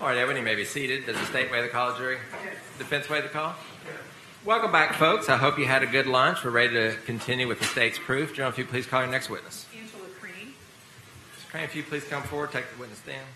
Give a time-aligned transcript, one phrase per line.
[0.00, 1.04] All right, everyone, you may be seated.
[1.04, 2.18] Does the state waive the call, jury?
[2.78, 3.54] Defense waive the call?
[4.46, 5.28] Welcome back, folks.
[5.28, 6.42] I hope you had a good lunch.
[6.42, 8.32] We're ready to continue with the state's proof.
[8.32, 9.66] General, if you please call your next witness.
[9.76, 10.54] Angela Crane.
[11.36, 11.50] Mr.
[11.50, 13.26] Crane, if you please come forward, take the witness stand.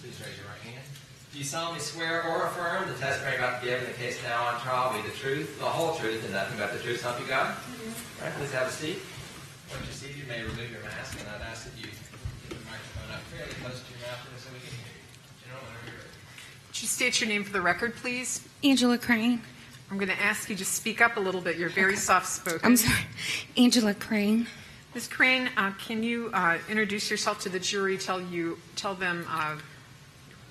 [0.00, 0.86] Please raise your right hand.
[1.38, 4.18] Do you solemnly swear or affirm the testimony you're about to give in the case
[4.24, 7.00] now on trial will be the truth, the whole truth, and nothing but the truth,
[7.00, 7.54] help you God?
[7.54, 8.98] All right, please have a seat.
[9.70, 11.94] Once you seat, you may remove your mask, and I'd ask that you get
[12.48, 15.46] the microphone up fairly close to your mouth so we can hear you.
[15.46, 16.10] General, whenever you're ready.
[16.66, 18.42] Would you state your name for the record, please?
[18.64, 19.40] Angela Crane.
[19.92, 21.56] I'm going to ask you to speak up a little bit.
[21.56, 22.62] You're very soft-spoken.
[22.64, 23.06] I'm sorry.
[23.56, 24.48] Angela Crane.
[24.92, 25.06] Ms.
[25.06, 27.96] Crane, uh, can you uh, introduce yourself to the jury?
[27.96, 29.54] Tell you, tell them uh,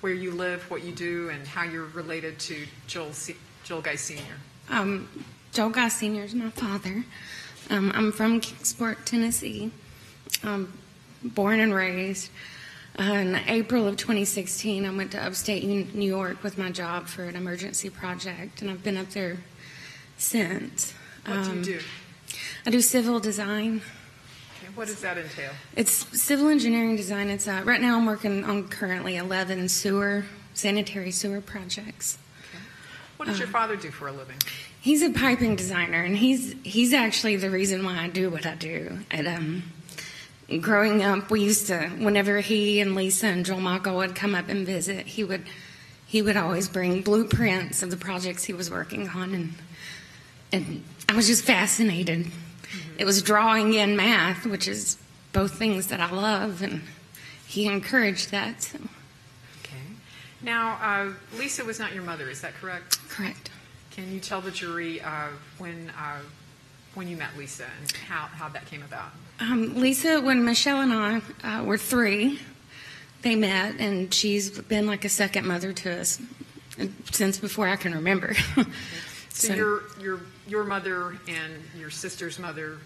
[0.00, 3.96] where you live, what you do, and how you're related to Joel, Se- Joel Guy
[3.96, 4.22] Senior.
[4.70, 5.08] Um,
[5.52, 6.22] Joel Goss Sr.
[6.24, 7.04] is my father.
[7.70, 9.70] Um, I'm from Kingsport, Tennessee.
[10.42, 10.72] Um,
[11.22, 12.30] born and raised.
[12.98, 17.24] Uh, in April of 2016, I went to upstate New York with my job for
[17.24, 19.38] an emergency project, and I've been up there
[20.16, 20.92] since.
[21.24, 21.80] What do Um, you do?
[22.66, 23.82] I do civil design.
[24.78, 25.50] Okay, What does that entail?
[25.76, 27.30] It's civil engineering design.
[27.30, 32.16] It's uh, right now I'm working on currently 11 sewer sanitary sewer projects.
[33.16, 33.44] What does Uh-huh.
[33.44, 34.36] your father do for a living?
[34.80, 38.54] He's a piping designer, and he's he's actually the reason why I do what I
[38.54, 39.00] do.
[39.10, 39.62] And um,
[40.60, 44.48] growing up, we used to whenever he and Lisa and Joel Michael would come up
[44.48, 45.42] and visit, he would
[46.06, 49.54] he would always bring blueprints of the projects he was working on, and
[50.52, 52.28] and I was just fascinated.
[52.98, 54.98] It was drawing in math, which is
[55.32, 56.82] both things that I love, and
[57.46, 58.62] he encouraged that.
[58.62, 58.78] So,
[59.62, 59.76] Okay.
[60.42, 62.98] Now, uh, Lisa was not your mother, is that correct?
[63.08, 63.50] correct.
[63.92, 66.18] Can you tell the jury uh, when uh,
[66.94, 69.10] when you met Lisa and how, how that came about?
[69.40, 72.40] Um, Lisa, when Michelle and I uh, were three,
[73.22, 76.20] they met, and she's been like a second mother to us
[77.12, 78.34] since before I can remember.
[79.30, 82.78] So, your your your mother and your sister's mother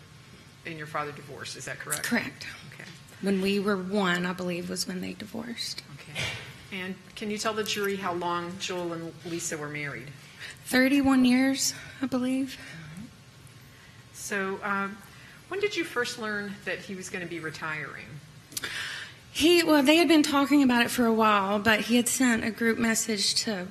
[0.66, 1.56] and your father divorced.
[1.56, 2.04] Is that correct?
[2.04, 2.46] correct.
[2.74, 2.88] Okay.
[3.20, 5.82] When we were one, I believe, was when they divorced.
[5.94, 6.20] Okay.
[6.72, 10.08] And can you tell the jury how long Joel and Lisa were married?
[10.66, 12.58] 31 years, I believe.
[14.12, 14.96] So, um,
[15.48, 18.06] when did you first learn that he was going to be retiring?
[19.32, 22.44] He well, they had been talking about it for a while, but he had sent
[22.44, 23.66] a group message to.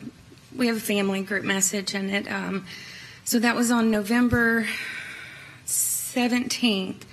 [0.56, 2.32] We have a family group message, and it.
[2.32, 2.66] Um,
[3.24, 4.68] so that was on November
[6.12, 7.06] seventeenth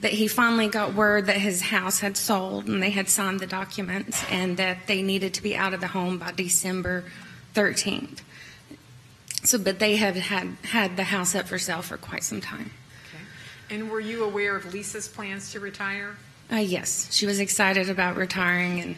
[0.00, 3.46] that he finally got word that his house had sold, and they had signed the
[3.46, 7.04] documents, and that they needed to be out of the home by December
[7.52, 8.22] thirteenth.
[9.42, 12.70] So, but they had had had the house up for sale for quite some time.
[13.08, 13.74] Okay.
[13.74, 16.16] And were you aware of Lisa's plans to retire?
[16.52, 18.96] Uh, yes, she was excited about retiring and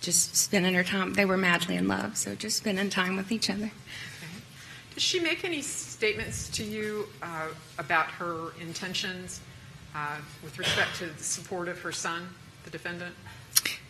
[0.00, 1.14] just spending her time.
[1.14, 3.70] They were madly in love, so just spending time with each other.
[5.00, 7.46] Does she make any statements to you uh,
[7.78, 9.40] about her intentions
[9.94, 12.28] uh, with respect to the support of her son,
[12.64, 13.14] the defendant?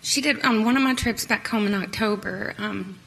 [0.03, 2.55] She did on one of my trips back home in October.
[2.59, 3.01] Um,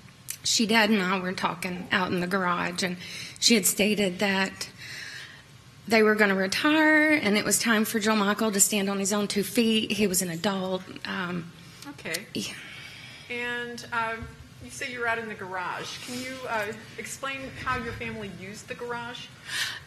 [0.44, 2.98] she, Dad, and I were talking out in the garage, and
[3.40, 4.70] she had stated that
[5.88, 9.00] they were going to retire, and it was time for Joe Michael to stand on
[9.00, 9.94] his own two feet.
[9.94, 10.82] He was an adult.
[11.06, 11.54] Um,
[11.88, 12.26] Okay.
[12.34, 12.54] Yeah.
[13.30, 14.16] And uh,
[14.64, 16.06] you say you were out in the garage.
[16.06, 16.66] Can you uh,
[16.98, 19.28] explain how your family used the garage?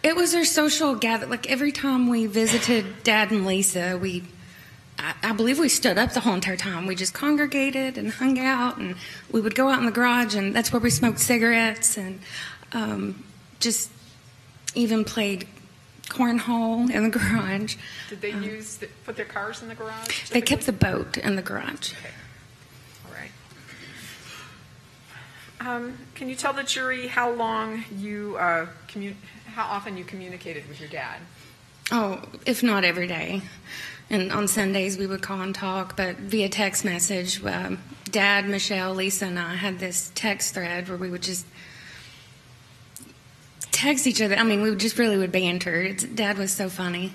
[0.02, 1.26] It was our social gather.
[1.26, 4.24] Like every time we visited Dad and Lisa, we,
[4.98, 6.86] I, I believe we stood up the whole entire time.
[6.86, 8.96] We just congregated and hung out, and
[9.30, 12.20] we would go out in the garage, and that's where we smoked cigarettes and
[12.72, 13.24] um,
[13.60, 13.90] just
[14.74, 15.48] even played
[16.08, 17.76] cornhole in the garage.
[18.10, 20.30] Did they use the, put their cars in the garage?
[20.30, 21.92] They kept the boat in the garage.
[21.92, 22.10] Okay.
[25.60, 29.14] Um, can you tell the jury how long you uh, commu-
[29.46, 31.18] how often you communicated with your dad?
[31.90, 33.42] Oh, if not every day.
[34.10, 37.44] And on Sundays we would call and talk, but via text message.
[37.44, 37.78] Um,
[38.10, 41.46] Dad, Michelle, Lisa, and I had this text thread where we would just
[43.72, 44.36] text each other.
[44.36, 45.82] I mean, we just really would banter.
[45.82, 47.12] It's, Dad was so funny.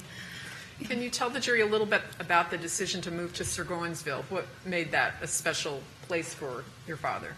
[0.83, 4.23] Can you tell the jury a little bit about the decision to move to Surgoinsville?
[4.29, 7.35] What made that a special place for your father?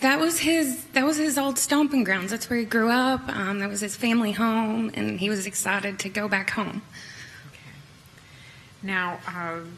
[0.00, 0.84] That was his.
[0.92, 2.30] That was his old stomping grounds.
[2.30, 3.28] That's where he grew up.
[3.28, 6.82] Um, that was his family home, and he was excited to go back home.
[7.48, 7.58] Okay.
[8.82, 9.72] Now, um,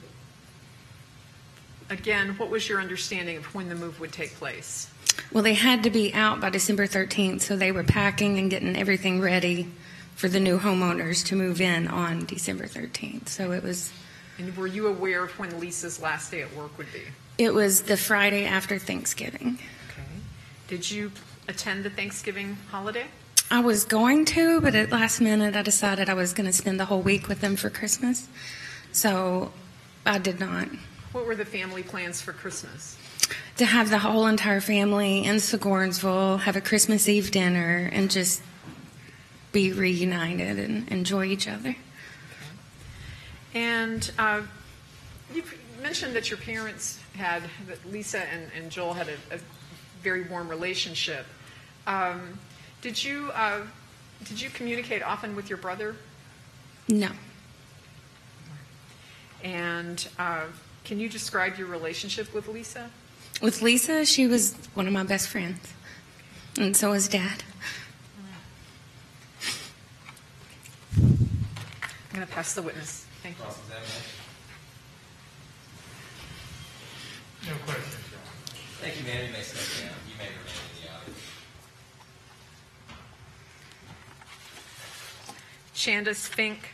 [1.91, 4.89] again, what was your understanding of when the move would take place?
[5.33, 8.77] Well, they had to be out by December 13th, so they were packing and getting
[8.77, 9.69] everything ready
[10.15, 13.29] for the new homeowners to move in on December 13th.
[13.29, 13.93] So it was
[14.39, 17.03] And were you aware of when Lisa's last day at work would be?
[17.39, 19.59] it was the Friday after Thanksgiving.
[20.73, 21.13] Did you
[21.49, 23.05] attend the Thanksgiving holiday?
[23.51, 26.81] I was going to, but at last minute I decided I was going to spend
[26.81, 28.27] the whole week with them for Christmas.
[28.91, 29.53] So
[30.07, 30.69] I did not.
[31.13, 32.97] What were the family plans for Christmas?
[33.59, 38.41] To have the whole entire family in Surgoinsville have a Christmas Eve dinner and just
[39.53, 41.77] be reunited and enjoy each other.
[43.53, 44.41] And uh,
[45.35, 45.43] you
[45.83, 49.39] mentioned that your parents had, that Lisa and, and Joel had a, a
[50.03, 51.27] very warm relationship.
[51.87, 52.39] Um,
[52.81, 53.61] did you uh,
[54.25, 55.97] did you communicate often with your brother?
[56.89, 57.11] No.
[59.43, 60.45] And uh,
[60.85, 62.91] can you describe your relationship with Lisa?
[63.41, 65.73] With Lisa, she was one of my best friends.
[66.59, 67.43] And so was Dad.
[70.97, 73.07] I'm going to pass the witness.
[73.23, 73.45] Thank you.
[73.45, 73.69] No questions,
[77.43, 78.02] Your Honor.
[78.83, 79.31] Thank you, ma'am.
[79.33, 79.95] May sit down.
[80.09, 81.21] You may remain in the audience.
[86.27, 86.71] Fink.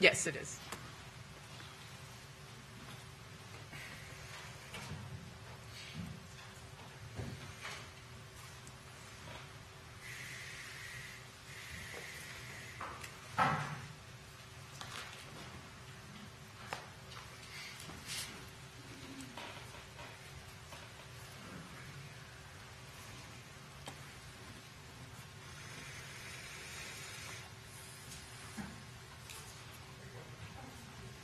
[0.00, 0.56] Yes, it is.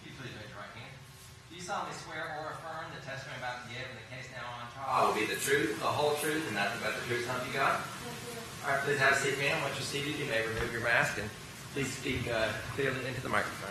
[0.07, 0.95] Will you please raise your right hand?
[1.51, 4.47] Do you solemnly swear or affirm the testimony about to give in the case now
[4.55, 5.37] on trial will be the
[6.27, 7.81] truth, the whole truth, and nothing but the truth, so help you God?
[8.65, 9.63] All right, please have a seat, ma'am.
[9.63, 11.29] Once you're seated, you may remove your mask and
[11.73, 13.71] please speak uh, clearly into the microphone.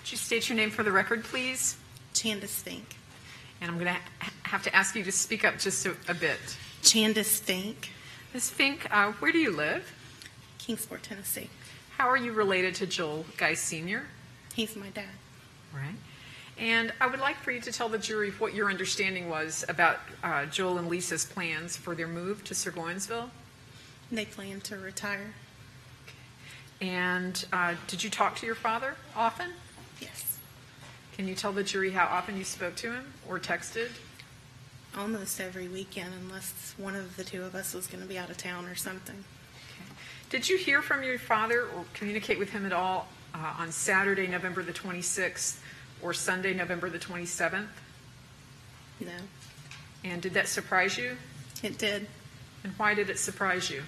[0.00, 1.76] Would you state your name for the record, please?
[2.14, 2.96] Chandis Fink.
[3.60, 6.38] And I'm going to have to ask you to speak up just a, a bit.
[6.82, 7.90] Chandis Fink,
[8.34, 8.50] Ms.
[8.50, 9.92] Fink, uh, where do you live?
[10.58, 11.50] Kingsport, Tennessee.
[11.98, 14.06] How are you related to Joel Guy Sr.?
[14.60, 15.06] He's my dad.
[15.72, 15.94] Right.
[16.58, 20.00] And I would like for you to tell the jury what your understanding was about
[20.22, 23.30] uh, Joel and Lisa's plans for their move to Surgoinsville.
[24.12, 25.32] They plan to retire.
[26.78, 29.52] And uh, did you talk to your father often?
[29.98, 30.36] Yes.
[31.16, 33.88] Can you tell the jury how often you spoke to him or texted?
[34.94, 38.28] Almost every weekend, unless one of the two of us was going to be out
[38.28, 39.24] of town or something.
[40.28, 44.26] Did you hear from your father or communicate with him at all uh, on Saturday,
[44.26, 45.58] November the 26th,
[46.02, 47.66] or Sunday, November the 27th?
[49.00, 49.08] No.
[50.04, 51.16] And did that surprise you?
[51.62, 52.06] It did
[52.64, 53.82] And why did it surprise you?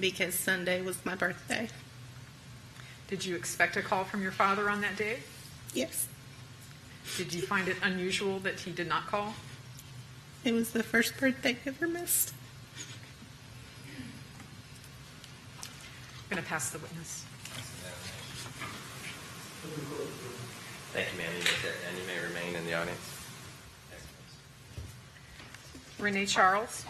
[0.00, 1.68] because Sunday was my birthday.
[3.08, 5.18] Did you expect a call from your father on that day?
[5.74, 6.08] Yes.
[7.16, 9.34] Did you find it unusual that he did not call?
[10.44, 12.32] It was the first birthday I ever missed.
[16.18, 17.25] I'm going to pass the witness.
[20.92, 21.30] Thank you, ma'am.
[21.62, 21.74] Sit.
[21.98, 23.16] You may remain in the audience.
[25.98, 26.26] Renee.
[26.26, 26.84] Charles,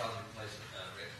[0.00, 1.12] you place uh, Rick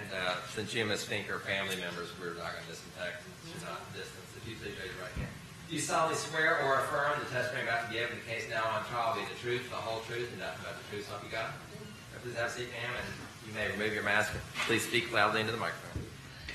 [0.00, 0.28] witness stand.
[0.28, 1.04] Uh, since you and Ms.
[1.04, 4.28] Fink are family members, we're not going to disinfect since you're not in distance.
[4.38, 5.32] If you please raise your right hand.
[5.68, 8.64] Do you solemnly swear or affirm the testimony about to give in the case now
[8.64, 11.12] on trial will be the truth, the whole truth, and nothing but the truth, so
[11.12, 11.52] help you God?
[11.52, 13.08] Now, Please have a seat, ma'am, and
[13.44, 14.32] you may remove your mask.
[14.66, 16.02] Please speak loudly into the microphone.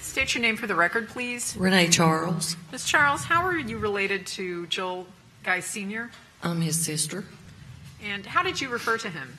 [0.01, 1.55] State your name for the record, please.
[1.55, 2.57] Renee Charles.
[2.71, 2.85] Ms.
[2.85, 5.05] Charles, how are you related to Joel
[5.43, 6.09] Guy Sr.?
[6.41, 7.23] I'm his sister,
[8.03, 9.37] And how did you refer to him?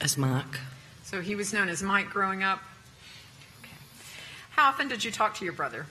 [0.00, 0.58] as Mike.
[1.04, 2.60] So he was known as Mike growing up.
[4.52, 5.86] How often did you talk to your brother?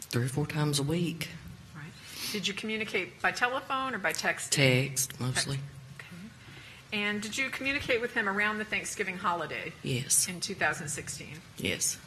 [0.00, 1.28] Three or four times a week.
[1.74, 1.84] Right.
[2.32, 4.52] Did you communicate by telephone or by text?
[4.52, 5.56] Text, mostly.
[5.96, 6.06] Okay.
[7.04, 10.28] And did you communicate with him around the Thanksgiving holiday Yes.
[10.28, 11.26] in 2016?
[11.58, 11.98] Yes.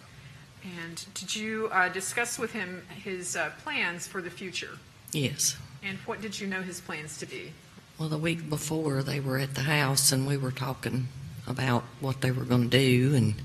[0.79, 4.77] And did you uh, discuss with him his uh, plans for the future?
[5.11, 5.57] Yes.
[5.83, 7.51] And what did you know his plans to be?
[7.99, 11.07] Well, the week before, they were at the house and we were talking
[11.47, 13.15] about what they were going to do.
[13.15, 13.35] And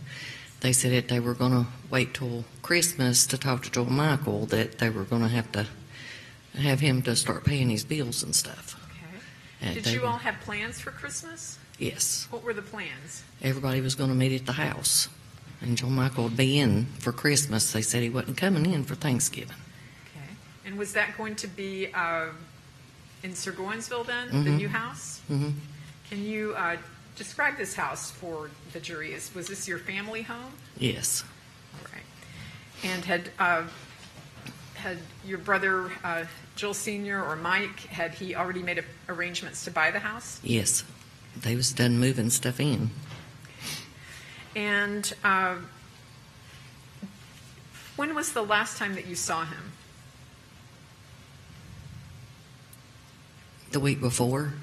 [0.60, 4.46] they said that they were going to wait till Christmas to talk to Joel Michael,
[4.46, 5.66] that they were going to have to
[6.58, 8.80] have him to start paying his bills and stuff.
[8.90, 9.20] Okay.
[9.60, 11.58] And Did they you were- all have plans for Christmas?
[11.78, 12.26] Yes.
[12.30, 13.22] What were the plans?
[13.42, 15.08] Everybody was going to meet at the house.
[15.60, 17.72] And Joel Michael would be in for Christmas.
[17.72, 19.56] They said he wasn't coming in for Thanksgiving.
[20.14, 20.34] Okay.
[20.64, 22.26] And was that going to be uh,
[23.22, 24.56] in Surgoinsville then, the Mhm.
[24.56, 25.20] new house?
[25.28, 25.50] hmm
[26.08, 26.76] Can you uh,
[27.16, 29.12] describe this house for the jury?
[29.12, 30.52] Is- Was this your family home?
[30.78, 31.24] Yes.
[31.80, 32.02] All right.
[32.84, 33.64] And had, uh,
[34.74, 39.70] had your brother, uh, Joel Senior or Mike, had he already made a- arrangements to
[39.70, 40.38] buy the house?
[40.42, 40.84] Yes.
[41.36, 42.90] They was done moving stuff in.
[44.54, 45.56] And uh,
[47.96, 49.72] when was the last time that you saw him?
[53.72, 54.54] The week before.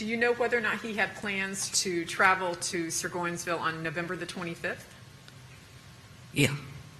[0.00, 4.16] Do you know whether or not he had plans to travel to Surgoinsville on November
[4.16, 4.78] the 25th?
[6.32, 6.46] yeah.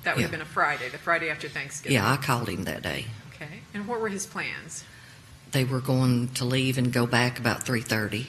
[0.03, 0.37] That would have Yeah.
[0.37, 1.95] been a Friday, the Friday after Thanksgiving.
[1.95, 3.07] Yeah, I called him that day.
[3.35, 3.61] Okay.
[3.73, 4.85] And what were his plans?
[5.53, 8.27] They were going to leave and go back about 3:30.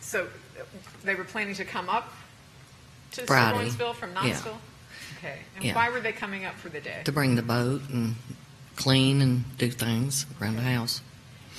[0.00, 0.26] So
[0.60, 0.62] uh,
[1.02, 2.12] they were planning to come up
[3.12, 3.68] to Friday.
[3.68, 4.22] Surgoinsville from Yeah.
[4.22, 4.60] Knoxville?
[5.18, 5.40] Okay.
[5.56, 5.74] And Yeah.
[5.74, 7.02] why were they coming up for the day?
[7.04, 8.14] to bring the boat and
[8.76, 11.00] clean and do things around the house.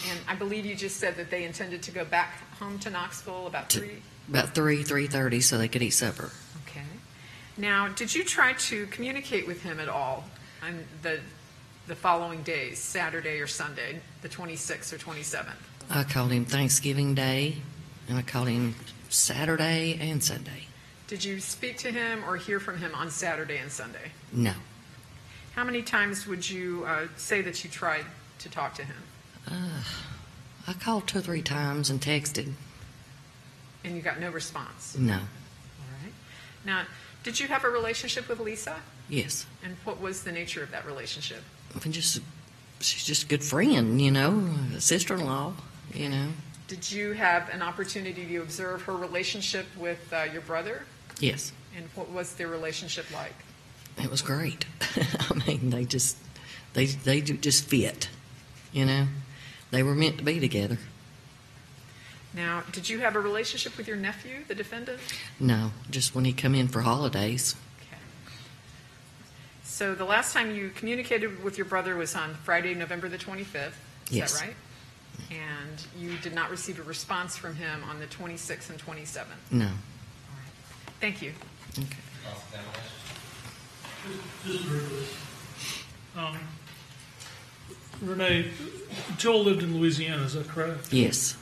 [0.09, 3.47] And I believe you just said that they intended to go back home to Knoxville
[3.47, 4.01] about To- three.
[4.29, 6.29] About 3, 3.30 so they could eat supper.
[6.67, 6.83] Okay.
[7.57, 10.25] Now, did you try to communicate with him at all
[10.63, 11.19] on the
[11.87, 15.47] the following days, Saturday or Sunday, the 26th or 27th?
[15.89, 17.55] I called him Thanksgiving Day,
[18.07, 18.75] and I called him
[19.09, 20.67] Saturday and Sunday.
[21.07, 24.11] Did you speak to him or hear from him on Saturday and Sunday?
[24.31, 24.53] No.
[25.55, 28.05] How many times would you uh, say that you tried
[28.37, 28.95] to talk to him?
[29.47, 32.53] I called two or three times and texted.
[33.83, 34.95] And you got no response?
[34.97, 35.15] No.
[35.15, 35.19] All
[36.03, 36.13] right.
[36.65, 36.83] Now,
[37.23, 38.75] did you have a relationship with Lisa?
[39.07, 39.45] Yes.
[39.63, 41.41] And what was the nature of that relationship?
[41.75, 42.21] I mean, just
[42.79, 45.53] she's just a good friend, you know, a sister-in-law,
[45.93, 46.27] you know.
[46.67, 50.83] Did you have an opportunity to observe her relationship with uh, your brother?
[51.19, 51.51] Yes.
[51.75, 53.33] And what was their relationship like?
[53.97, 54.65] It was great.
[54.95, 56.17] I mean, they just
[56.73, 58.09] they they just fit,
[58.71, 59.07] you know.
[59.71, 60.77] They were meant to be together.
[62.33, 64.99] Now, did you have a relationship with your nephew, the defendant?
[65.39, 67.55] No, just when he come in for holidays.
[67.81, 67.97] Okay.
[69.63, 73.73] So the last time you communicated with your brother was on Friday, November the 25th.
[74.09, 74.39] Is Yes.
[74.39, 74.55] that right?
[75.31, 79.25] And you did not receive a response from him on the 26th and 27th.
[79.51, 79.65] No.
[79.65, 80.93] All right.
[81.01, 81.33] Thank you.
[81.77, 81.85] Okay.
[84.07, 85.05] Just briefly.
[86.15, 86.37] Um,
[88.01, 88.49] Renee,
[89.17, 90.91] Joel lived in Louisiana, is that correct?
[90.93, 91.35] Yes.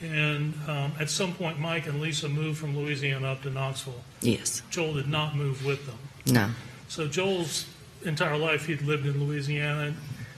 [0.00, 4.02] And um, at some point, Mike and Lisa moved from Louisiana up to Knoxville.
[4.20, 4.62] Yes.
[4.70, 5.98] Joel did not move with them.
[6.26, 6.50] No.
[6.88, 7.66] So Joel's
[8.04, 9.84] entire life, he'd lived in Louisiana.
[9.86, 9.96] and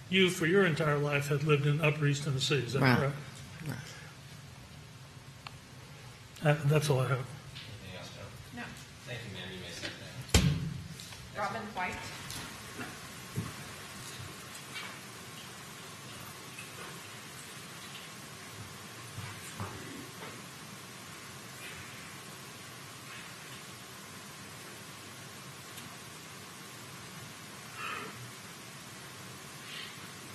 [0.09, 2.99] You, for your entire life, had lived in Upper East Tennessee, is that Right.
[2.99, 3.17] correct?
[3.67, 3.77] Right.
[6.45, 7.19] Uh, That's all I have.
[7.19, 8.23] Anything else, Joe?
[8.57, 8.63] No.
[9.07, 9.49] Thank you, ma'am.
[9.53, 9.91] You may sit
[10.35, 10.47] down.
[11.37, 11.95] Robin White?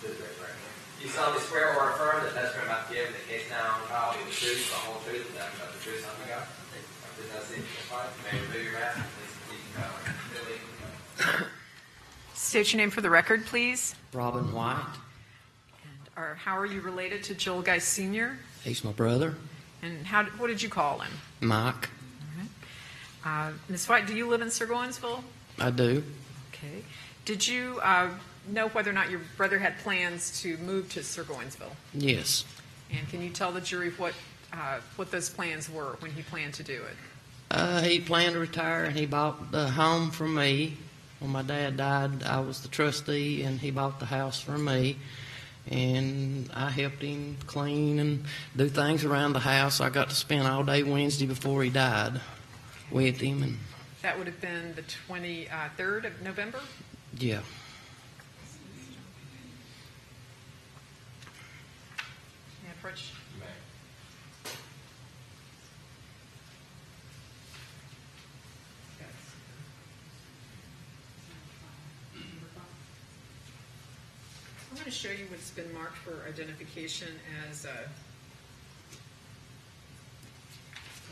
[0.01, 0.73] Please raise your right hand.
[0.99, 3.77] Do you solemnly swear or affirm that testimony about to give in the case now
[3.77, 6.07] on trial will be the truth, the whole truth, and nothing but the truth, so
[6.09, 6.47] help you God?
[7.15, 7.61] Please have a seat.
[7.61, 8.99] You may remove your mask.
[9.13, 11.37] Please keep going.
[11.37, 11.47] Billy.
[12.33, 13.95] State your name for the record, please.
[14.11, 14.77] Robin White.
[15.83, 18.37] And, or how are you related to Joel Guy Sr.?
[18.63, 19.35] He's my brother.
[19.83, 21.11] And how, what did you call him?
[21.41, 21.89] Mike.
[23.25, 23.87] Uh, Ms.
[23.87, 25.23] White, do you live in Surgoinsville?
[25.59, 26.03] I do.
[26.51, 26.83] Okay.
[27.23, 28.09] Did you uh,
[28.47, 31.75] know whether or not your brother had plans to move to Surgoinsville?
[31.93, 32.45] Yes.
[32.91, 34.13] And can you tell the jury what,
[34.51, 36.95] uh, what those plans were when he planned to do it?
[37.51, 40.77] Uh, he planned to retire and he bought the home from me.
[41.19, 44.97] When my dad died, I was the trustee and he bought the house from me.
[45.71, 48.25] And I helped him clean and
[48.57, 49.79] do things around the house.
[49.79, 52.19] I got to spend all day Wednesday before he died
[52.91, 53.41] with him.
[53.43, 53.59] And
[54.01, 56.59] That would have been the 23rd of November?
[57.17, 57.39] yeah.
[74.69, 77.07] I'm going to show you what's been marked for identification
[77.49, 77.69] as uh,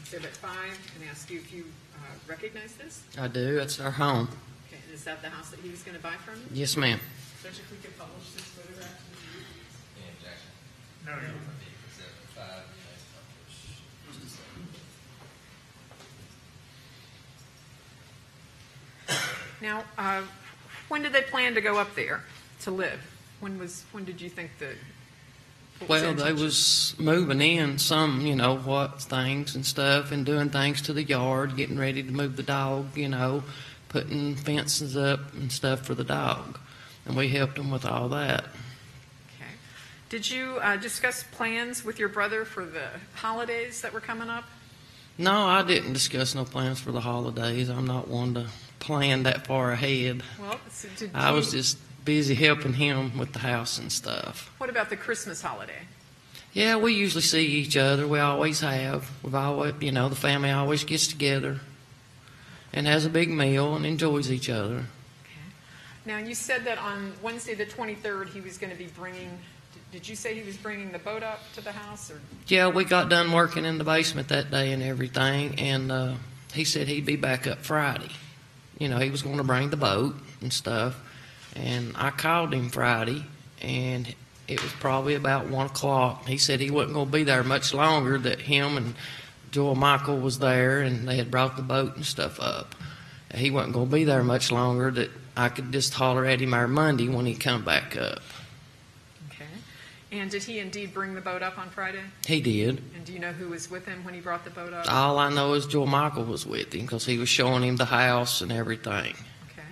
[0.01, 0.51] Exhibit 5
[0.95, 3.03] and ask you if you uh, recognize this.
[3.17, 3.59] I do.
[3.59, 4.27] It's our home.
[4.67, 6.47] Okay, and is that the house that he was going to buy from you?
[6.51, 6.99] Yes, ma'am.
[7.45, 9.40] If we could publish this photograph to the
[11.05, 11.19] no, no.
[11.19, 14.21] From the exhibit five, you may publish.
[19.61, 20.23] Now, uh,
[20.89, 22.21] when did they plan to go up there
[22.61, 22.99] to live?
[23.39, 24.75] When was, when did you think that?
[25.79, 26.43] what was Well, their they intention?
[26.45, 31.03] was moving in some, you know, what things and stuff, and doing things to the
[31.03, 33.43] yard, getting ready to move the dog, you know,
[33.89, 36.59] putting fences up and stuff for the dog,
[37.05, 38.45] and we helped them with all that.
[40.11, 44.43] Did you uh, discuss plans with your brother for the holidays that were coming up?
[45.17, 47.69] No, I didn't discuss no plans for the holidays.
[47.69, 48.47] I'm not one to
[48.79, 50.21] plan that far ahead.
[50.37, 54.53] Well, so I was just busy helping him with the house and stuff.
[54.57, 55.83] What about the Christmas holiday?
[56.51, 58.05] Yeah, we usually see each other.
[58.05, 59.09] We always have.
[59.23, 61.61] We've always, you know, the family always gets together
[62.73, 64.75] and has a big meal and enjoys each other.
[65.23, 65.53] Okay.
[66.05, 69.39] Now, you said that on Wednesday, the 23rd, he was going to be bringing,
[69.91, 72.09] did you say he was bringing the boat up to the house?
[72.09, 72.21] or?
[72.47, 76.13] Yeah, we got done working in the basement that day and everything, and uh,
[76.53, 78.09] he said he'd be back up Friday.
[78.79, 80.99] You know, he was going to bring the boat and stuff.
[81.55, 83.25] And I called him Friday,
[83.61, 84.15] and
[84.47, 86.25] it was probably about one o'clock.
[86.25, 88.17] He said he wasn't going to be there much longer.
[88.17, 88.95] That him and
[89.51, 92.75] Joel Michael was there, and they had brought the boat and stuff up.
[93.35, 94.89] He wasn't going to be there much longer.
[94.89, 98.21] That I could just holler at him our Monday when he come back up.
[100.11, 102.01] And did he indeed bring the boat up on Friday?
[102.25, 102.83] He did.
[102.95, 104.91] And do you know who was with him when he brought the boat up?
[104.91, 107.85] All I know is Joel Michael was with him because he was showing him the
[107.85, 109.15] house and everything.
[109.51, 109.67] Okay.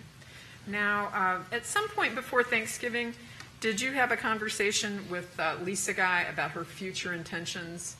[0.65, 3.13] Now, uh, at some point before Thanksgiving,
[3.60, 7.98] did you have a conversation with uh, Lisa Guy about her future intentions,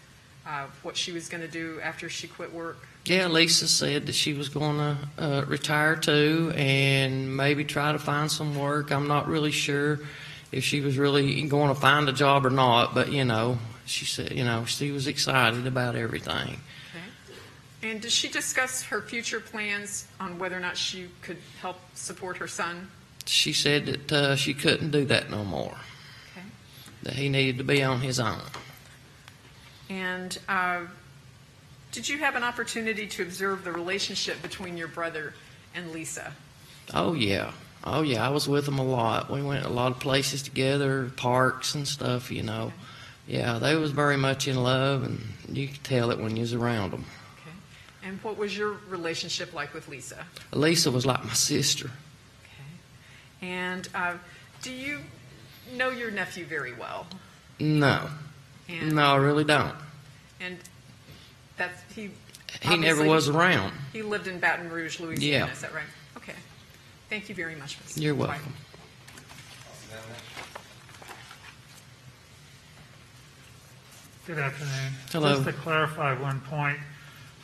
[0.48, 2.78] uh, what she was going to do after she quit work?
[3.04, 8.00] Yeah, Lisa said that she was going to uh, retire too and maybe try to
[8.00, 8.92] find some work.
[8.92, 10.00] I'm not really sure
[10.52, 14.06] if she was really going to find a job or not, but you know, she
[14.06, 16.60] said, you know, she was excited about everything.
[16.92, 17.90] Okay.
[17.92, 22.38] And did she discuss her future plans on whether or not she could help support
[22.38, 22.90] her son?
[23.26, 25.78] She said that uh, she couldn't do that no more,
[26.36, 26.46] Okay.
[27.04, 28.42] that he needed to be on his own.
[29.90, 30.82] And uh,
[31.92, 35.34] did you have an opportunity to observe the relationship between your brother
[35.74, 36.34] and Lisa?
[36.94, 37.52] Oh yeah,
[37.90, 38.26] oh yeah.
[38.26, 39.30] I was with them a lot.
[39.30, 42.32] We went a lot of places together, parks and stuff.
[42.32, 42.74] You know,
[43.28, 43.60] yeah.
[43.60, 45.22] They was very much in love, and
[45.52, 47.06] you could tell it when you was around them.
[47.38, 47.56] Okay.
[48.08, 50.26] And what was your relationship like with Lisa?
[50.52, 51.90] Lisa was like my sister.
[52.44, 53.48] Okay.
[53.48, 54.14] And uh,
[54.62, 55.00] do you
[55.76, 57.08] know your nephew very well?
[57.60, 58.10] No,
[58.70, 59.76] And, no, I really don't.
[60.40, 60.58] And
[61.58, 62.12] that's he.
[62.62, 63.74] He never was around.
[63.94, 65.46] He lived in Baton Rouge, Louisiana.
[65.46, 65.52] Yeah.
[65.52, 65.84] Is that right?
[67.10, 67.18] Okay.
[67.18, 67.80] Thank you very much.
[67.80, 68.02] Mr.
[68.02, 68.30] You're White.
[68.30, 68.54] welcome.
[74.26, 74.94] Good afternoon.
[75.12, 75.34] Hello.
[75.34, 76.78] Just to clarify one point,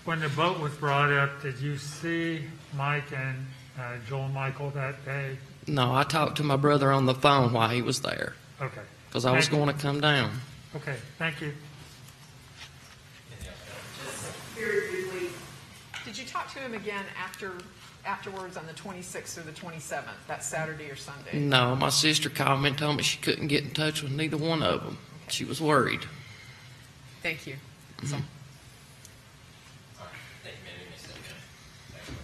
[0.03, 2.41] when the boat was brought up, did you see
[2.77, 3.45] Mike and
[3.79, 5.37] uh, Joel Michael that day?
[5.67, 9.25] No, I talked to my brother on the phone while he was there Okay, because
[9.25, 9.65] I was Thank you.
[9.65, 10.31] going to come down.
[10.75, 11.51] okay, thank you.
[14.55, 15.29] Very briefly,
[16.05, 17.51] did you talk to him again after
[18.05, 21.39] afterwards on the 26th or the 27th, that Saturday or Sunday?
[21.39, 24.37] No, my sister called me and told me she couldn't get in touch with neither
[24.37, 24.97] one of them.
[25.27, 26.01] She was worried.
[27.23, 27.55] Thank you.
[28.03, 28.21] So- All
[30.01, 30.07] right.
[30.43, 30.75] Thank you, ma'am.
[30.83, 31.23] You may sit down.
[31.91, 32.15] Thank you.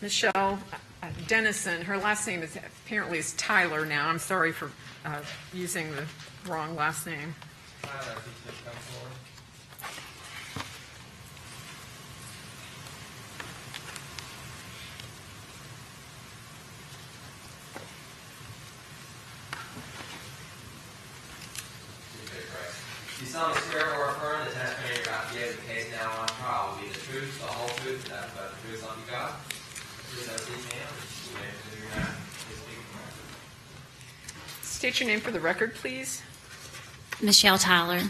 [0.00, 0.58] Michelle
[1.02, 4.08] uh, Dennison, her last name is apparently is Tyler now.
[4.08, 4.70] I'm sorry for
[5.04, 5.20] uh,
[5.52, 6.04] using the
[6.48, 7.34] wrong last name.
[7.82, 9.12] Tyler, if you could come forward.
[23.20, 26.26] You solemnly swear or affirm the testimony you're about to give the case now on
[26.26, 28.98] trial will be the truth, the whole truth, and nothing but the truth, so help
[28.98, 29.32] you God?
[30.10, 30.92] Please have a seat, ma'am.
[31.24, 32.16] You may continue your matter.
[32.42, 34.66] Please speak from the record.
[34.66, 36.22] State your name for the record, please.
[37.22, 38.02] Michelle Tyler.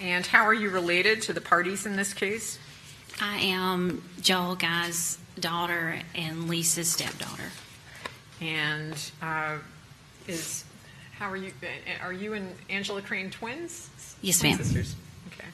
[0.00, 2.58] And how are you related to the parties in this case?
[3.20, 7.50] I am Joel Guy's daughter and Lisa's stepdaughter.
[8.40, 9.58] And uh,
[10.26, 10.64] is
[11.22, 11.52] how are you?
[11.62, 13.88] uh, Are you and Angela Crane twins?
[14.22, 14.58] Yes, ma'am.
[14.58, 14.96] Sisters.
[15.28, 15.46] Okay.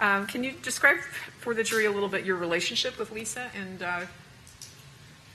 [0.00, 0.96] Um, can you describe
[1.38, 4.00] for the jury a little bit your relationship with Lisa and uh,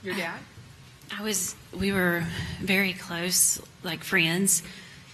[0.01, 0.39] your dad?
[1.15, 1.55] I was.
[1.77, 2.23] We were
[2.59, 4.63] very close, like friends,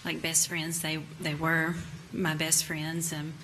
[0.02, 0.80] like best friends.
[0.80, 1.74] They they were
[2.10, 3.12] my best friends.
[3.12, 3.34] Um,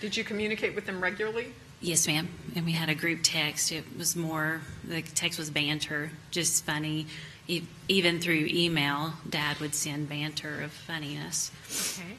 [0.00, 1.52] Did you communicate with them regularly?
[1.80, 2.28] yes, ma'am.
[2.56, 3.70] And we had a group text.
[3.70, 4.62] It was more.
[4.82, 7.06] The text was banter, just funny.
[7.48, 11.52] E- Even through email, Dad would send banter of funniness.
[11.98, 12.16] Okay.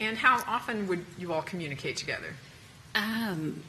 [0.00, 2.34] And how often would you all communicate together?
[2.94, 3.62] Um,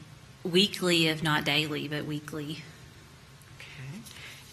[0.44, 2.62] weekly, if not daily, but weekly.
[3.58, 4.00] Okay.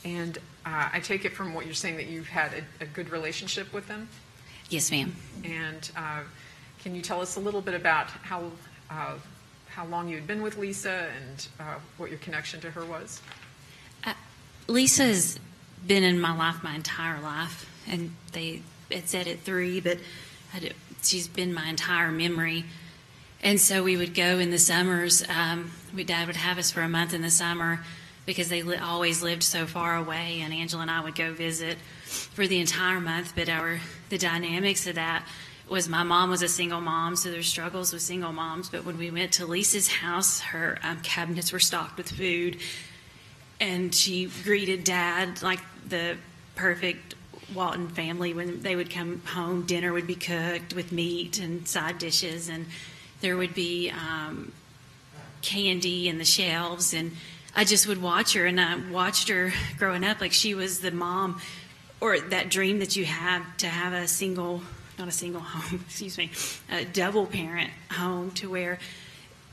[0.04, 3.10] And uh, I take it from what you're saying that you've had a, a good
[3.10, 4.10] relationship with them?
[4.70, 5.16] Yes, ma'am.
[5.44, 6.22] And uh,
[6.80, 8.52] can you tell us a little bit about how,
[8.90, 9.16] uh,
[9.70, 13.22] how long you had been with Lisa and uh, what your connection to her was?
[14.68, 15.40] Lisa's
[15.86, 19.98] been in my life my entire life, and they it said it three, but
[20.54, 20.72] I d-
[21.04, 22.66] she's been my entire memory.
[23.44, 25.24] And so we would go in the summers.
[25.30, 27.82] Um, my dad would have us for a month in the summer
[28.26, 31.78] because they li- always lived so far away, and Angela and I would go visit
[32.06, 33.34] for the entire month.
[33.36, 35.28] But our the dynamics of that
[35.70, 38.70] was my mom was a single mom, so there's struggles with single moms.
[38.70, 42.58] But when we went to Lisa's house, her um, cabinets were stocked with food
[43.60, 46.18] and she greeted dad like the
[46.56, 47.16] perfect
[47.54, 49.66] Walton family when they would come home.
[49.66, 52.66] Dinner would be cooked with meat and side dishes, and
[53.22, 54.52] there would be um,
[55.42, 56.94] candy in the shelves.
[56.94, 57.12] And
[57.56, 60.92] I just would watch her, and I watched her growing up like she was the
[60.92, 61.42] mom,
[62.00, 64.62] or that dream that you have to have a single,
[65.00, 66.32] not a single home, excuse me,
[66.70, 68.80] a double parent home to where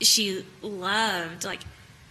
[0.01, 1.61] she loved like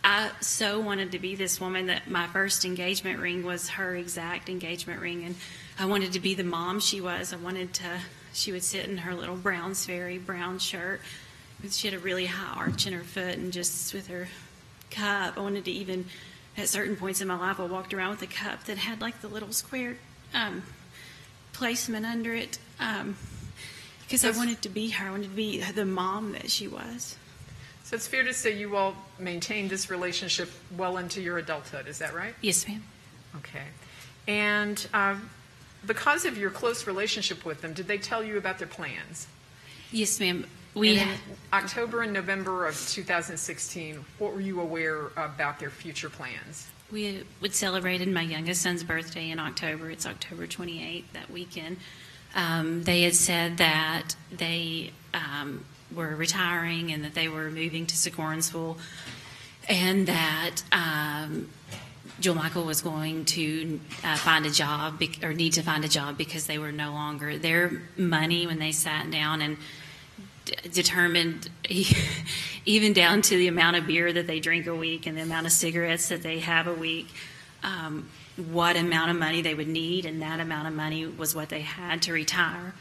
[0.06, 4.50] I so wanted to be this woman that my first engagement ring was her exact
[4.50, 5.34] engagement ring, and
[5.78, 7.32] I wanted to be the mom she was.
[7.32, 8.00] I wanted to.
[8.34, 11.00] She would sit in her little brown Sperry brown shirt.
[11.70, 14.28] She had a really high arch in her foot, and just with her
[14.90, 15.38] cup.
[15.38, 16.04] I wanted to even,
[16.58, 19.22] at certain points in my life, I walked around with a cup that had like
[19.22, 19.96] the little square
[20.34, 20.64] um,
[21.54, 22.58] placement under it,
[24.02, 25.08] because I wanted to be her.
[25.08, 27.16] I wanted to be the mom that she was.
[27.94, 31.98] So it's fair to say you all maintained this relationship well into your adulthood, is
[32.00, 32.34] that right?
[32.40, 32.82] Yes, ma'am.
[33.36, 33.62] Okay.
[34.26, 35.14] And uh,
[35.86, 39.28] because of your close relationship with them, did they tell you about their plans?
[39.92, 40.44] Yes, ma'am.
[40.74, 41.08] We in
[41.52, 46.66] October and November of 2016, what were you aware about their future plans?
[46.90, 49.88] we would celebrated my youngest son's birthday in October.
[49.88, 51.76] It's October 28th that weekend.
[52.34, 57.94] Um, they had said that they um, were retiring and that they were moving to
[57.94, 58.76] Surgoinsville,
[59.68, 61.48] and that um,
[62.24, 66.16] Michael was going to uh, find a job bec- or need to find a job
[66.16, 69.56] because they were no longer their money when they sat down and
[70.44, 71.50] d- determined
[72.64, 75.46] even down to the amount of beer that they drink a week and the amount
[75.46, 77.08] of cigarettes that they have a week
[77.62, 81.48] um, what amount of money they would need and that amount of money was what
[81.48, 82.74] they had to retire.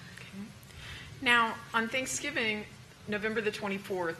[1.21, 2.65] Now, on Thanksgiving,
[3.07, 4.15] November the 24th